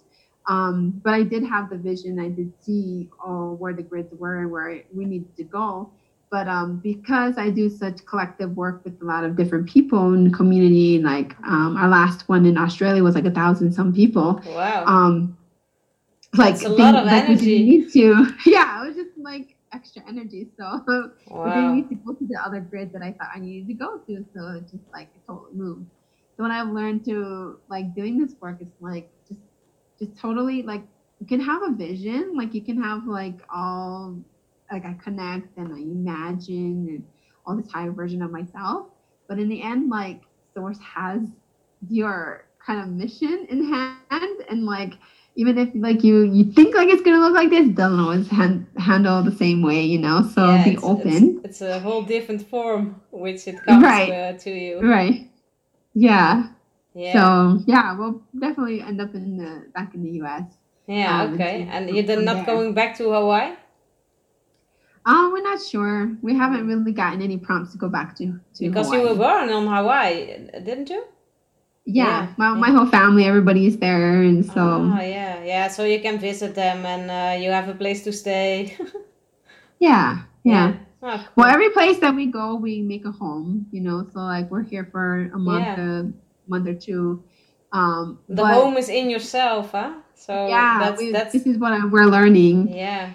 [0.47, 2.19] Um, but I did have the vision.
[2.19, 5.91] I did see oh, where the grids were and where we needed to go.
[6.31, 10.23] But um, because I do such collective work with a lot of different people in
[10.23, 14.41] the community, like um, our last one in Australia was like a thousand some people.
[14.45, 14.85] Wow.
[14.85, 15.37] Um,
[16.33, 17.59] like That's a lot of energy.
[17.59, 20.47] We need to, yeah, it was just like extra energy.
[20.57, 20.63] So
[21.27, 21.43] wow.
[21.43, 23.73] we didn't need to go to the other grid that I thought I needed to
[23.73, 24.25] go to.
[24.33, 25.85] So it just like it totally moved.
[26.41, 29.41] So when I've learned to like doing this work, it's like just
[29.99, 30.81] just totally like
[31.19, 34.17] you can have a vision, like you can have like all
[34.71, 37.03] like I connect and I imagine and
[37.45, 38.87] all this higher version of myself.
[39.27, 40.21] But in the end, like
[40.55, 41.21] source has
[41.87, 44.93] your kind of mission in hand and like
[45.35, 48.65] even if like you you think like it's gonna look like this, doesn't always hand,
[48.77, 50.27] handle the same way, you know.
[50.33, 51.41] So yeah, be it's, open.
[51.43, 54.11] It's, it's, a whole different form which it comes right.
[54.11, 54.79] uh, to you.
[54.79, 55.27] Right.
[55.93, 56.47] Yeah.
[56.93, 57.13] Yeah.
[57.13, 60.43] So yeah, we'll definitely end up in the back in the U.S.
[60.87, 61.23] Yeah.
[61.23, 61.67] Um, okay.
[61.71, 62.45] And you're not there.
[62.45, 63.53] going back to Hawaii?
[65.05, 66.15] Oh, we're not sure.
[66.21, 68.25] We haven't really gotten any prompts to go back to.
[68.25, 69.01] to because Hawaii.
[69.01, 71.05] you were born on Hawaii, didn't you?
[71.85, 72.33] Yeah, yeah.
[72.37, 74.91] My, my whole family, everybody's there, and so.
[74.93, 75.67] Oh yeah, yeah.
[75.67, 78.77] So you can visit them, and uh, you have a place to stay.
[79.79, 80.69] yeah, yeah.
[80.69, 80.73] yeah.
[81.03, 81.27] Oh, cool.
[81.35, 84.07] Well, every place that we go, we make a home, you know.
[84.13, 85.99] So like we're here for a month, yeah.
[86.01, 86.03] a
[86.47, 87.23] month or two.
[87.73, 89.93] Um, the but, home is in yourself, huh?
[90.13, 92.67] So yeah, that's, we, that's this is what I, we're learning.
[92.75, 93.13] Yeah,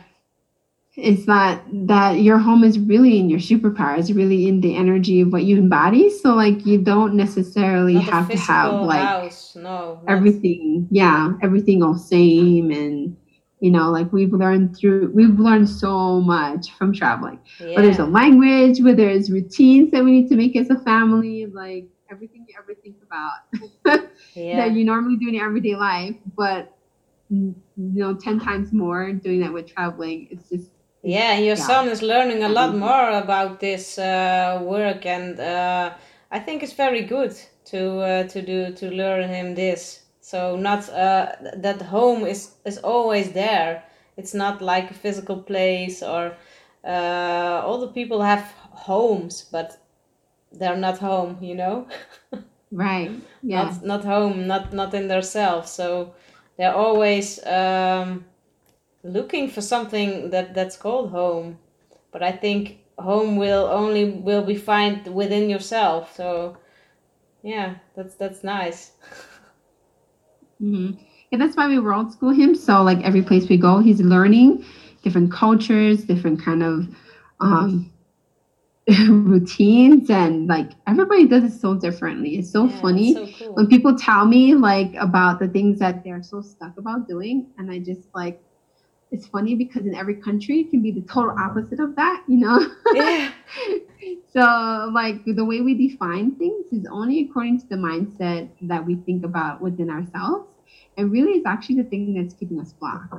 [0.96, 5.32] it's that that your home is really in your superpowers, really in the energy of
[5.32, 6.10] what you embody.
[6.10, 9.54] So like you don't necessarily not have to have like house.
[9.54, 10.88] no everything.
[10.90, 13.16] Yeah, everything all same and
[13.66, 17.74] you know like we've learned through we've learned so much from traveling yeah.
[17.74, 21.46] whether it's a language whether it's routines that we need to make as a family
[21.62, 23.38] like everything you ever think about
[24.34, 24.56] yeah.
[24.60, 26.62] that you normally do in everyday life but
[27.30, 30.70] you know 10 times more doing that with traveling it's just
[31.02, 31.68] yeah your yeah.
[31.70, 35.92] son is learning a lot more about this uh, work and uh,
[36.30, 40.88] i think it's very good to uh, to do to learn him this so not
[40.88, 43.84] uh, that home is is always there.
[44.16, 46.36] It's not like a physical place or
[46.84, 48.42] uh, all the people have
[48.88, 49.78] homes, but
[50.50, 51.38] they're not home.
[51.40, 51.86] You know.
[52.72, 53.12] right.
[53.40, 53.64] Yeah.
[53.64, 54.48] Not not home.
[54.48, 55.70] Not not in themselves.
[55.70, 56.14] So
[56.56, 58.24] they're always um,
[59.04, 61.58] looking for something that that's called home.
[62.10, 66.16] But I think home will only will be found within yourself.
[66.16, 66.56] So
[67.44, 68.90] yeah, that's that's nice.
[70.62, 70.98] Mm-hmm.
[71.30, 72.54] Yeah, that's why we world school him.
[72.54, 74.64] So like every place we go, he's learning
[75.02, 76.88] different cultures, different kind of
[77.40, 77.90] um,
[79.08, 82.36] routines, and like everybody does it so differently.
[82.36, 83.54] It's so yeah, funny so cool.
[83.54, 87.70] when people tell me like about the things that they're so stuck about doing, and
[87.70, 88.36] I just like
[89.10, 92.38] it's funny because in every country it can be the total opposite of that, you
[92.38, 92.66] know?
[92.94, 93.30] Yeah.
[94.32, 98.96] so like the way we define things is only according to the mindset that we
[98.96, 100.46] think about within ourselves.
[100.96, 103.14] And really it's actually the thing that's keeping us blocked.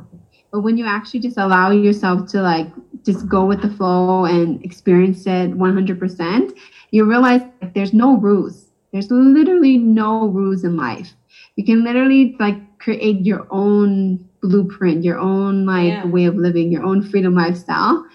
[0.52, 2.68] But when you actually just allow yourself to like
[3.06, 6.52] just go with the flow and experience it 100%,
[6.92, 8.72] you realize like, there's no rules.
[8.92, 11.14] There's literally no rules in life
[11.58, 16.06] you can literally like create your own blueprint, your own like yeah.
[16.06, 18.06] way of living, your own freedom lifestyle.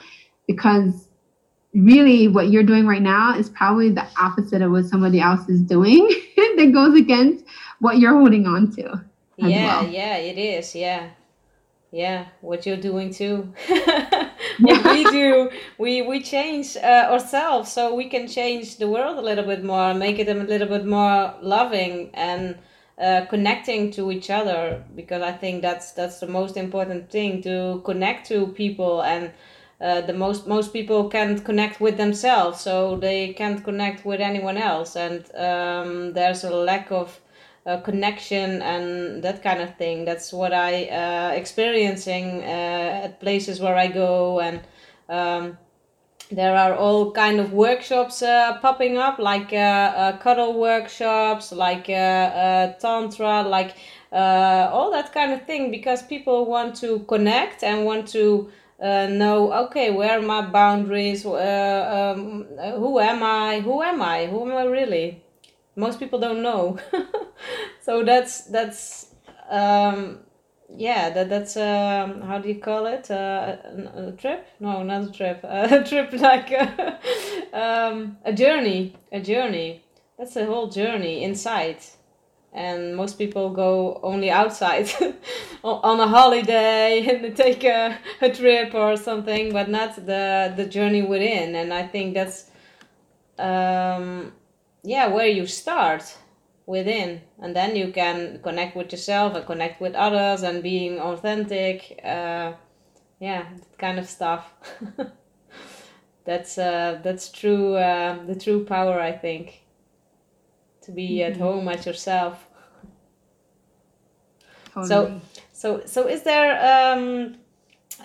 [0.47, 1.09] Because
[1.75, 5.61] really what you're doing right now is probably the opposite of what somebody else is
[5.63, 6.07] doing
[6.37, 7.45] that goes against
[7.81, 9.03] what you're holding on to.
[9.37, 9.91] Yeah, well.
[9.91, 10.75] yeah, it is.
[10.75, 11.11] Yeah.
[11.91, 13.53] Yeah, what you're doing too.
[13.69, 19.21] what we do, we we change uh, ourselves so we can change the world a
[19.21, 22.57] little bit more, make it a little bit more loving and
[22.99, 27.81] uh, connecting to each other because I think that's that's the most important thing to
[27.85, 29.33] connect to people and
[29.81, 34.57] uh, the most most people can't connect with themselves so they can't connect with anyone
[34.57, 37.21] else and um, there's a lack of
[37.65, 40.05] uh, connection and that kind of thing.
[40.05, 44.61] That's what I uh, experiencing uh, at places where I go and
[45.09, 45.59] um,
[46.33, 51.89] there are all kind of workshops uh, popping up like uh, uh, cuddle workshops like
[51.89, 53.77] uh, uh, tantra like
[54.13, 59.53] uh, all that kind of thing because people want to connect and want to know
[59.53, 61.25] okay where are my boundaries?
[61.25, 63.61] Um, who am i?
[63.61, 64.27] Who am i?
[64.27, 65.23] Who am i really?
[65.77, 66.79] Most people don't know.
[67.83, 69.07] So that's that's
[69.51, 70.21] um,
[70.77, 73.11] yeah, that that's um, how do you call it?
[73.11, 74.47] Uh, a, a, trip?
[74.61, 75.41] No, not a trip.
[75.45, 76.99] a trip like a,
[77.53, 78.95] um, a journey.
[79.11, 79.83] A journey.
[80.19, 81.79] That's a whole journey inside,
[82.53, 84.91] and most people go only outside
[85.65, 91.03] on a holiday and take a, a trip or something, but not the the journey
[91.03, 91.55] within.
[91.55, 92.51] And I think that's
[93.39, 94.33] um,
[94.83, 96.17] yeah where you start
[96.67, 97.21] within.
[97.41, 102.53] And then you can connect with yourself and connect with others and being authentic uh,
[103.21, 104.53] yeah that kind of stuff.
[106.25, 109.65] That's uh, that's true uh, the true power i think.
[110.83, 111.33] To be mm-hmm.
[111.33, 112.47] at home at yourself.
[114.73, 114.89] Totally.
[114.89, 115.21] so
[115.53, 117.37] so so is there um,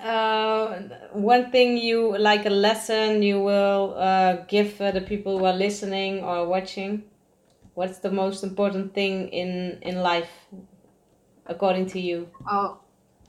[0.04, 0.80] uh,
[1.14, 5.54] one thing you like a lesson you will uh, give uh, the people who are
[5.54, 7.04] listening or watching
[7.78, 10.32] what's the most important thing in in life
[11.46, 12.28] according to you?
[12.50, 12.80] Oh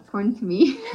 [0.01, 0.80] according to me?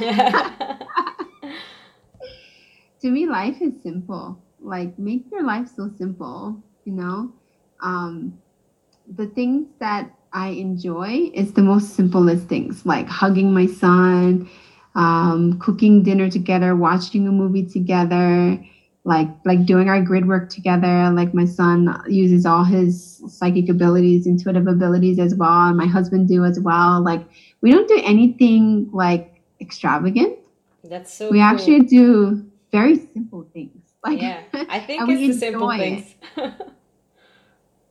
[3.02, 4.42] To me life is simple.
[4.60, 7.32] Like make your life so simple you know?
[7.80, 8.38] Um
[9.16, 14.48] the things that i enjoy is the most simplest things like hugging my son
[14.94, 18.58] um, cooking dinner together watching a movie together
[19.04, 21.10] like like doing our grid work together.
[21.10, 26.28] Like my son uses all his psychic abilities intuitive abilities as well and my husband
[26.28, 27.02] do as well.
[27.02, 27.24] Like
[27.60, 30.38] we don't do anything like extravagant.
[30.82, 31.42] That's so we cool.
[31.42, 33.70] actually do very simple things.
[34.04, 36.14] Like yeah i think it's the simple things.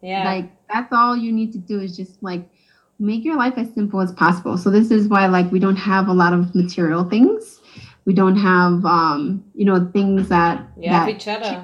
[0.03, 0.25] Yeah.
[0.25, 2.47] Like that's all you need to do is just like
[2.99, 4.57] make your life as simple as possible.
[4.57, 7.61] So this is why like we don't have a lot of material things
[8.05, 11.05] we don't have um, you know things that yeah, that.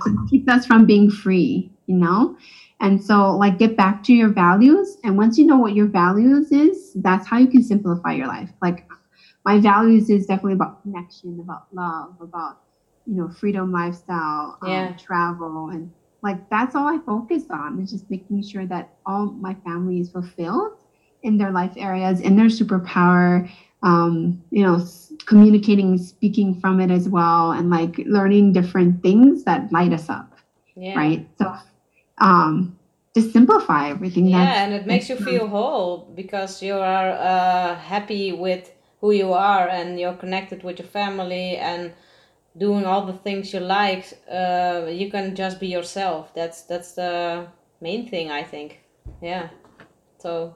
[0.03, 2.37] Keep, keep us from being free you know?
[2.79, 6.51] And so like get back to your values and once you know what your values
[6.51, 8.51] is that's how you can simplify your life.
[8.61, 8.85] Like
[9.43, 12.59] my values is definitely about connection about love about
[13.05, 18.09] you know freedom lifestyle um, travel and like that's all i focus on is just
[18.09, 20.73] making sure that all my family is fulfilled
[21.23, 23.49] in their life areas in their superpower
[23.83, 24.85] um, you know,
[25.25, 30.33] communicating, speaking from it as well, and like learning different things that light us up.
[30.75, 30.97] Yeah.
[30.97, 31.29] Right.
[31.37, 31.53] So,
[32.19, 32.77] um,
[33.15, 34.27] just simplify everything.
[34.27, 38.71] Yeah, and it makes you feel whole because you are uh, happy with
[39.01, 41.93] who you are and you're connected with your family and
[42.57, 44.05] doing all the things you like.
[44.31, 46.33] Uh, you can just be yourself.
[46.33, 47.47] That's that's the
[47.81, 48.79] main thing, I think.
[49.21, 49.49] Yeah.
[50.19, 50.55] So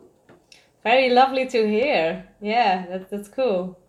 [0.83, 2.27] very lovely to hear.
[2.41, 3.79] Yeah, that, that's cool.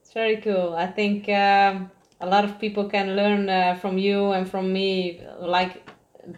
[0.00, 0.74] It's very cool.
[0.74, 1.90] I think um,
[2.20, 5.88] a lot of people can learn uh, from you and from me, like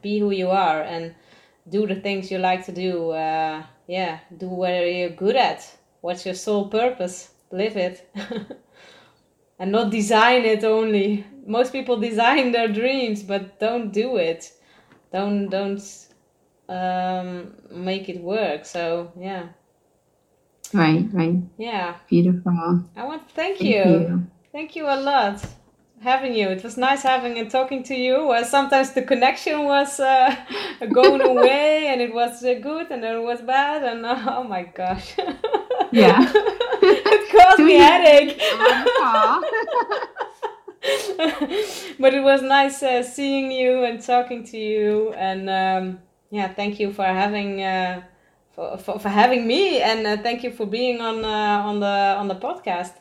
[0.02, 1.14] be who you are and
[1.68, 3.10] do the things you like to do.
[3.10, 5.64] Uh, yeah, do what you're good at.
[6.00, 7.30] What's your sole purpose?
[7.52, 8.10] Live it.
[9.58, 11.24] and not design it only.
[11.46, 14.52] Most people design their dreams, but don't do it.
[15.12, 15.82] Don't don't
[16.68, 18.64] um, make it work.
[18.64, 19.48] So yeah.
[20.72, 21.38] Right, right.
[21.58, 21.96] Yeah.
[22.08, 22.84] Beautiful.
[22.96, 23.84] I want to thank, thank you.
[23.84, 24.26] you.
[24.52, 25.44] Thank you a lot
[26.00, 26.48] having you.
[26.48, 28.30] It was nice having and talking to you.
[28.30, 30.34] Uh, sometimes the connection was uh,
[30.92, 34.44] going away and it was uh, good and then it was bad and uh, oh
[34.44, 35.14] my gosh.
[35.92, 36.20] Yeah.
[36.22, 38.40] it caused me headache.
[41.98, 45.98] but it was nice uh, seeing you and talking to you and um,
[46.30, 48.02] yeah, thank you for having uh,
[48.78, 52.28] for, for, having me, and uh, thank you for being on uh, on the on
[52.28, 52.92] the podcast.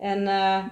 [0.00, 0.68] And uh,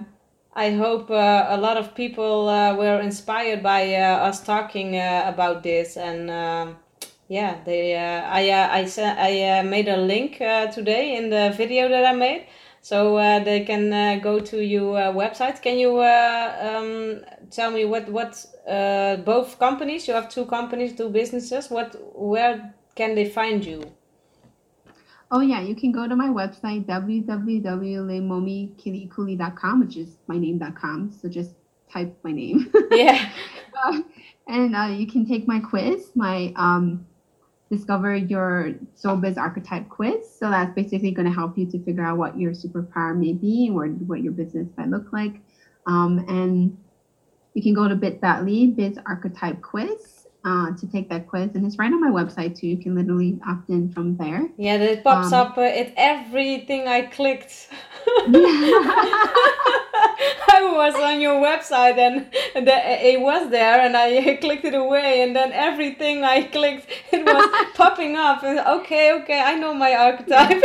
[0.53, 5.97] I hope uh, a lot of people were inspired by us talking about this.
[5.97, 6.77] And um,
[7.27, 10.37] yeah, they I I I made a link
[10.73, 12.47] today in the video that I made
[12.85, 15.59] so uh, they can uh, go to your uh, website.
[15.59, 18.45] Can you um, tell me what what
[19.25, 20.07] both companies?
[20.07, 21.71] You have two companies, two businesses.
[21.71, 23.81] What where can they find you?
[25.31, 31.11] Oh yeah, you can go to my website www.lemomikilikuli.com, which is my name.com.
[31.11, 31.55] So just
[31.91, 32.71] type my name.
[32.91, 33.31] Yeah.
[33.83, 34.01] uh,
[34.47, 37.07] and uh, you can take my quiz, my um,
[37.71, 40.29] discover your soul biz archetype quiz.
[40.39, 43.71] So that's basically going to help you to figure out what your superpower may be
[43.73, 45.41] or what your business might look like.
[45.87, 46.77] Um, and
[47.53, 50.14] you can go to bit.ly biz archetype quiz
[50.45, 52.67] uh, to take that quiz, and it's right on my website too.
[52.67, 54.47] You can literally opt in from there.
[54.57, 57.67] Yeah, it pops um, up uh, at everything I clicked.
[60.47, 62.75] I was on your website and the,
[63.05, 67.67] it was there, and I clicked it away, and then everything I clicked, it was
[67.73, 68.43] popping up.
[68.43, 70.63] And okay, okay, I know my archetype.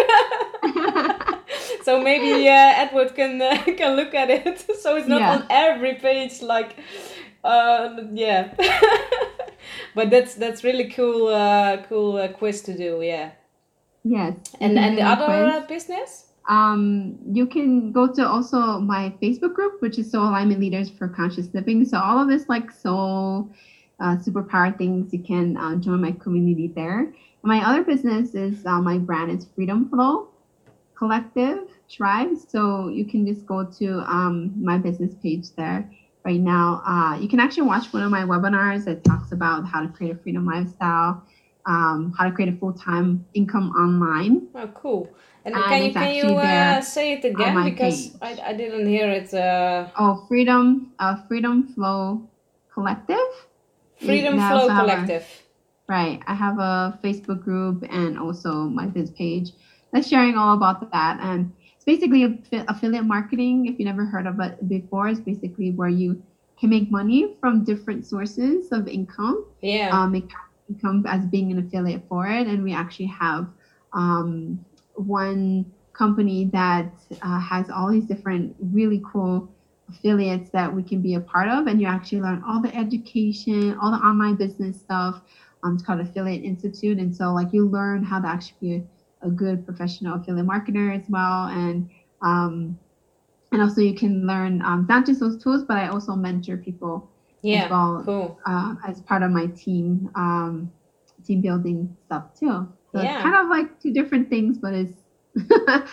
[1.84, 5.36] so maybe uh, Edward can uh, can look at it, so it's not yeah.
[5.36, 6.76] on every page like,
[7.42, 8.52] uh, yeah.
[9.94, 13.32] But that's that's really cool, uh, cool uh, quiz to do, yeah.
[14.04, 14.36] Yes.
[14.60, 16.26] And and the other uh, business.
[16.48, 21.08] Um, you can go to also my Facebook group, which is Soul Alignment Leaders for
[21.08, 21.84] Conscious Living.
[21.84, 23.50] So all of this like soul
[24.00, 27.12] uh, superpower things, you can uh, join my community there.
[27.42, 30.28] My other business is uh, my brand is Freedom Flow
[30.96, 32.36] Collective Tribe.
[32.48, 35.88] So you can just go to um, my business page there
[36.24, 36.82] right now.
[36.86, 40.12] Uh, you can actually watch one of my webinars that talks about how to create
[40.12, 41.22] a freedom lifestyle,
[41.66, 44.48] um, how to create a full time income online.
[44.54, 45.08] Oh, cool.
[45.44, 49.10] And, and can you, can you uh, say it again because I, I didn't hear
[49.10, 49.32] it.
[49.32, 49.88] Uh...
[49.98, 52.28] Oh, Freedom uh, Freedom Flow
[52.72, 53.16] Collective.
[53.98, 55.22] Freedom Flow Collective.
[55.22, 56.20] A, right.
[56.26, 59.52] I have a Facebook group and also my biz page
[59.92, 61.18] that's sharing all about that.
[61.20, 63.64] And it's basically affiliate marketing.
[63.64, 66.22] If you never heard of it before, it's basically where you
[66.58, 69.46] can make money from different sources of income.
[69.62, 69.88] Yeah.
[69.90, 70.30] Um, make
[70.68, 73.48] income as being an affiliate for it, and we actually have
[73.94, 74.62] um,
[74.94, 79.48] one company that uh, has all these different really cool
[79.88, 83.76] affiliates that we can be a part of and you actually learn all the education
[83.82, 85.20] all the online business stuff
[85.64, 88.82] um, it's called affiliate institute and so like you learn how to actually be a,
[89.22, 91.88] a good professional affiliate marketer as well and
[92.22, 92.78] um,
[93.52, 97.08] and also you can learn um, not just those tools but i also mentor people
[97.42, 98.40] yeah as well cool.
[98.46, 100.70] uh, as part of my team um,
[101.24, 103.14] team building stuff too so yeah.
[103.14, 104.92] it's kind of like two different things, but it's
[105.36, 105.86] yeah,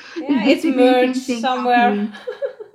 [0.45, 2.11] it's, it's merged somewhere.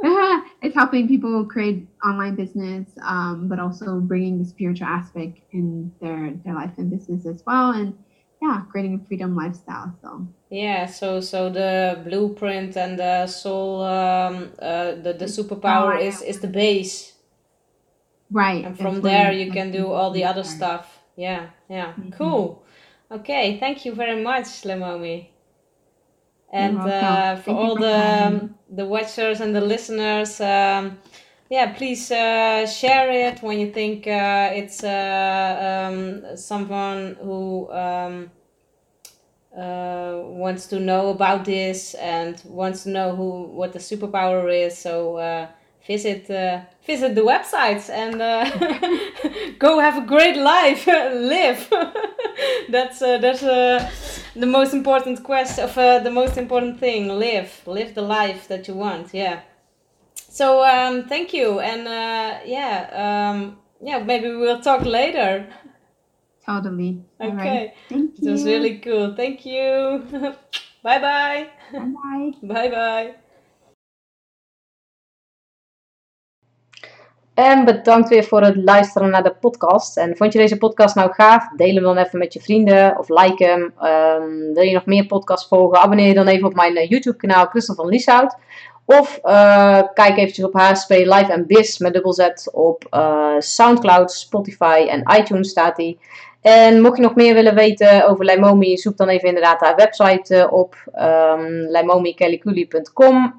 [0.62, 6.34] it's helping people create online business, um, but also bringing the spiritual aspect in their
[6.44, 7.96] their life and business as well, and
[8.42, 9.96] yeah, creating a freedom lifestyle.
[10.02, 16.20] So yeah, so so the blueprint and the soul, um, uh, the the superpower is
[16.22, 17.12] is the base,
[18.30, 18.64] right?
[18.64, 20.98] And from there you can do all the other stuff.
[21.16, 22.10] Yeah, yeah, mm-hmm.
[22.10, 22.64] cool.
[23.10, 25.28] Okay, thank you very much, Leimomi.
[26.52, 30.98] And uh, for all the um, the watchers and the listeners, um,
[31.52, 38.30] yeah, please uh, share it when you think uh, it's uh, um, someone who um,
[39.54, 44.78] uh, wants to know about this and wants to know who what the superpower is.
[44.78, 45.48] So uh,
[45.86, 46.26] visit
[46.86, 48.14] visit the websites and
[49.58, 50.86] go have a great life,
[51.36, 51.68] live.
[52.70, 53.90] that's uh, that's uh,
[54.34, 57.08] the most important quest of uh, the most important thing.
[57.08, 59.12] Live, live the life that you want.
[59.12, 59.40] Yeah.
[60.14, 65.46] So um, thank you, and uh, yeah, um, yeah, maybe we'll talk later.
[66.44, 67.02] Totally.
[67.20, 67.34] Okay.
[67.34, 67.74] Right.
[67.88, 68.28] Thank you.
[68.28, 69.14] It was really cool.
[69.14, 70.04] Thank you.
[70.82, 71.48] bye bye.
[71.72, 72.32] Bye bye.
[72.42, 73.14] Bye bye.
[77.34, 79.96] En bedankt weer voor het luisteren naar de podcast.
[79.96, 81.48] En vond je deze podcast nou gaaf?
[81.56, 83.62] Deel hem dan even met je vrienden of like hem.
[83.62, 85.78] Um, wil je nog meer podcasts volgen?
[85.78, 88.36] Abonneer je dan even op mijn eh, YouTube kanaal Christel van Lieshout.
[89.00, 94.12] Of uh, kijk eventjes op HSP Live en Biz met dubbel Z op uh, Soundcloud,
[94.12, 95.98] Spotify en iTunes staat die.
[96.42, 100.34] En mocht je nog meer willen weten over Leimomi, zoek dan even inderdaad haar website
[100.34, 100.74] uh, op.
[100.94, 101.70] Um,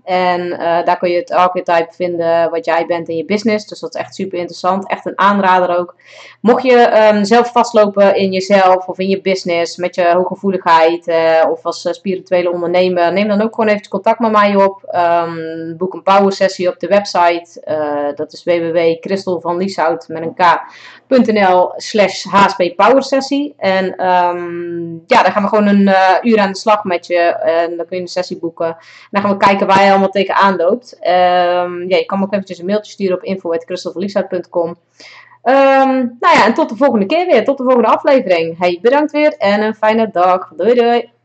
[0.03, 3.67] En uh, daar kun je het archetype vinden wat jij bent in je business.
[3.67, 4.89] Dus dat is echt super interessant.
[4.89, 5.95] Echt een aanrader ook.
[6.41, 11.45] Mocht je um, zelf vastlopen in jezelf of in je business met je hooggevoeligheid uh,
[11.49, 14.95] of als spirituele ondernemer, neem dan ook gewoon even contact met mij op.
[14.95, 17.61] Um, boek een power sessie op de website.
[18.15, 22.25] dat is www.christelvanlieshout met een k.nl slash
[22.93, 23.53] power sessie.
[23.57, 27.19] En um, ja, dan gaan we gewoon een uh, uur aan de slag met je.
[27.19, 28.67] En dan kun je een sessie boeken.
[28.67, 28.75] En
[29.11, 30.97] dan gaan we kijken waar je allemaal tegenaan loopt.
[30.99, 34.69] Um, ja, je kan me ook eventjes een mailtje sturen op info.crystalverliefdheid.com.
[34.69, 34.75] Um,
[35.41, 35.89] ehm,
[36.19, 37.43] nou ja, en tot de volgende keer weer.
[37.43, 38.57] Tot de volgende aflevering.
[38.59, 40.51] Hey, bedankt weer en een fijne dag.
[40.55, 41.13] Doei doei.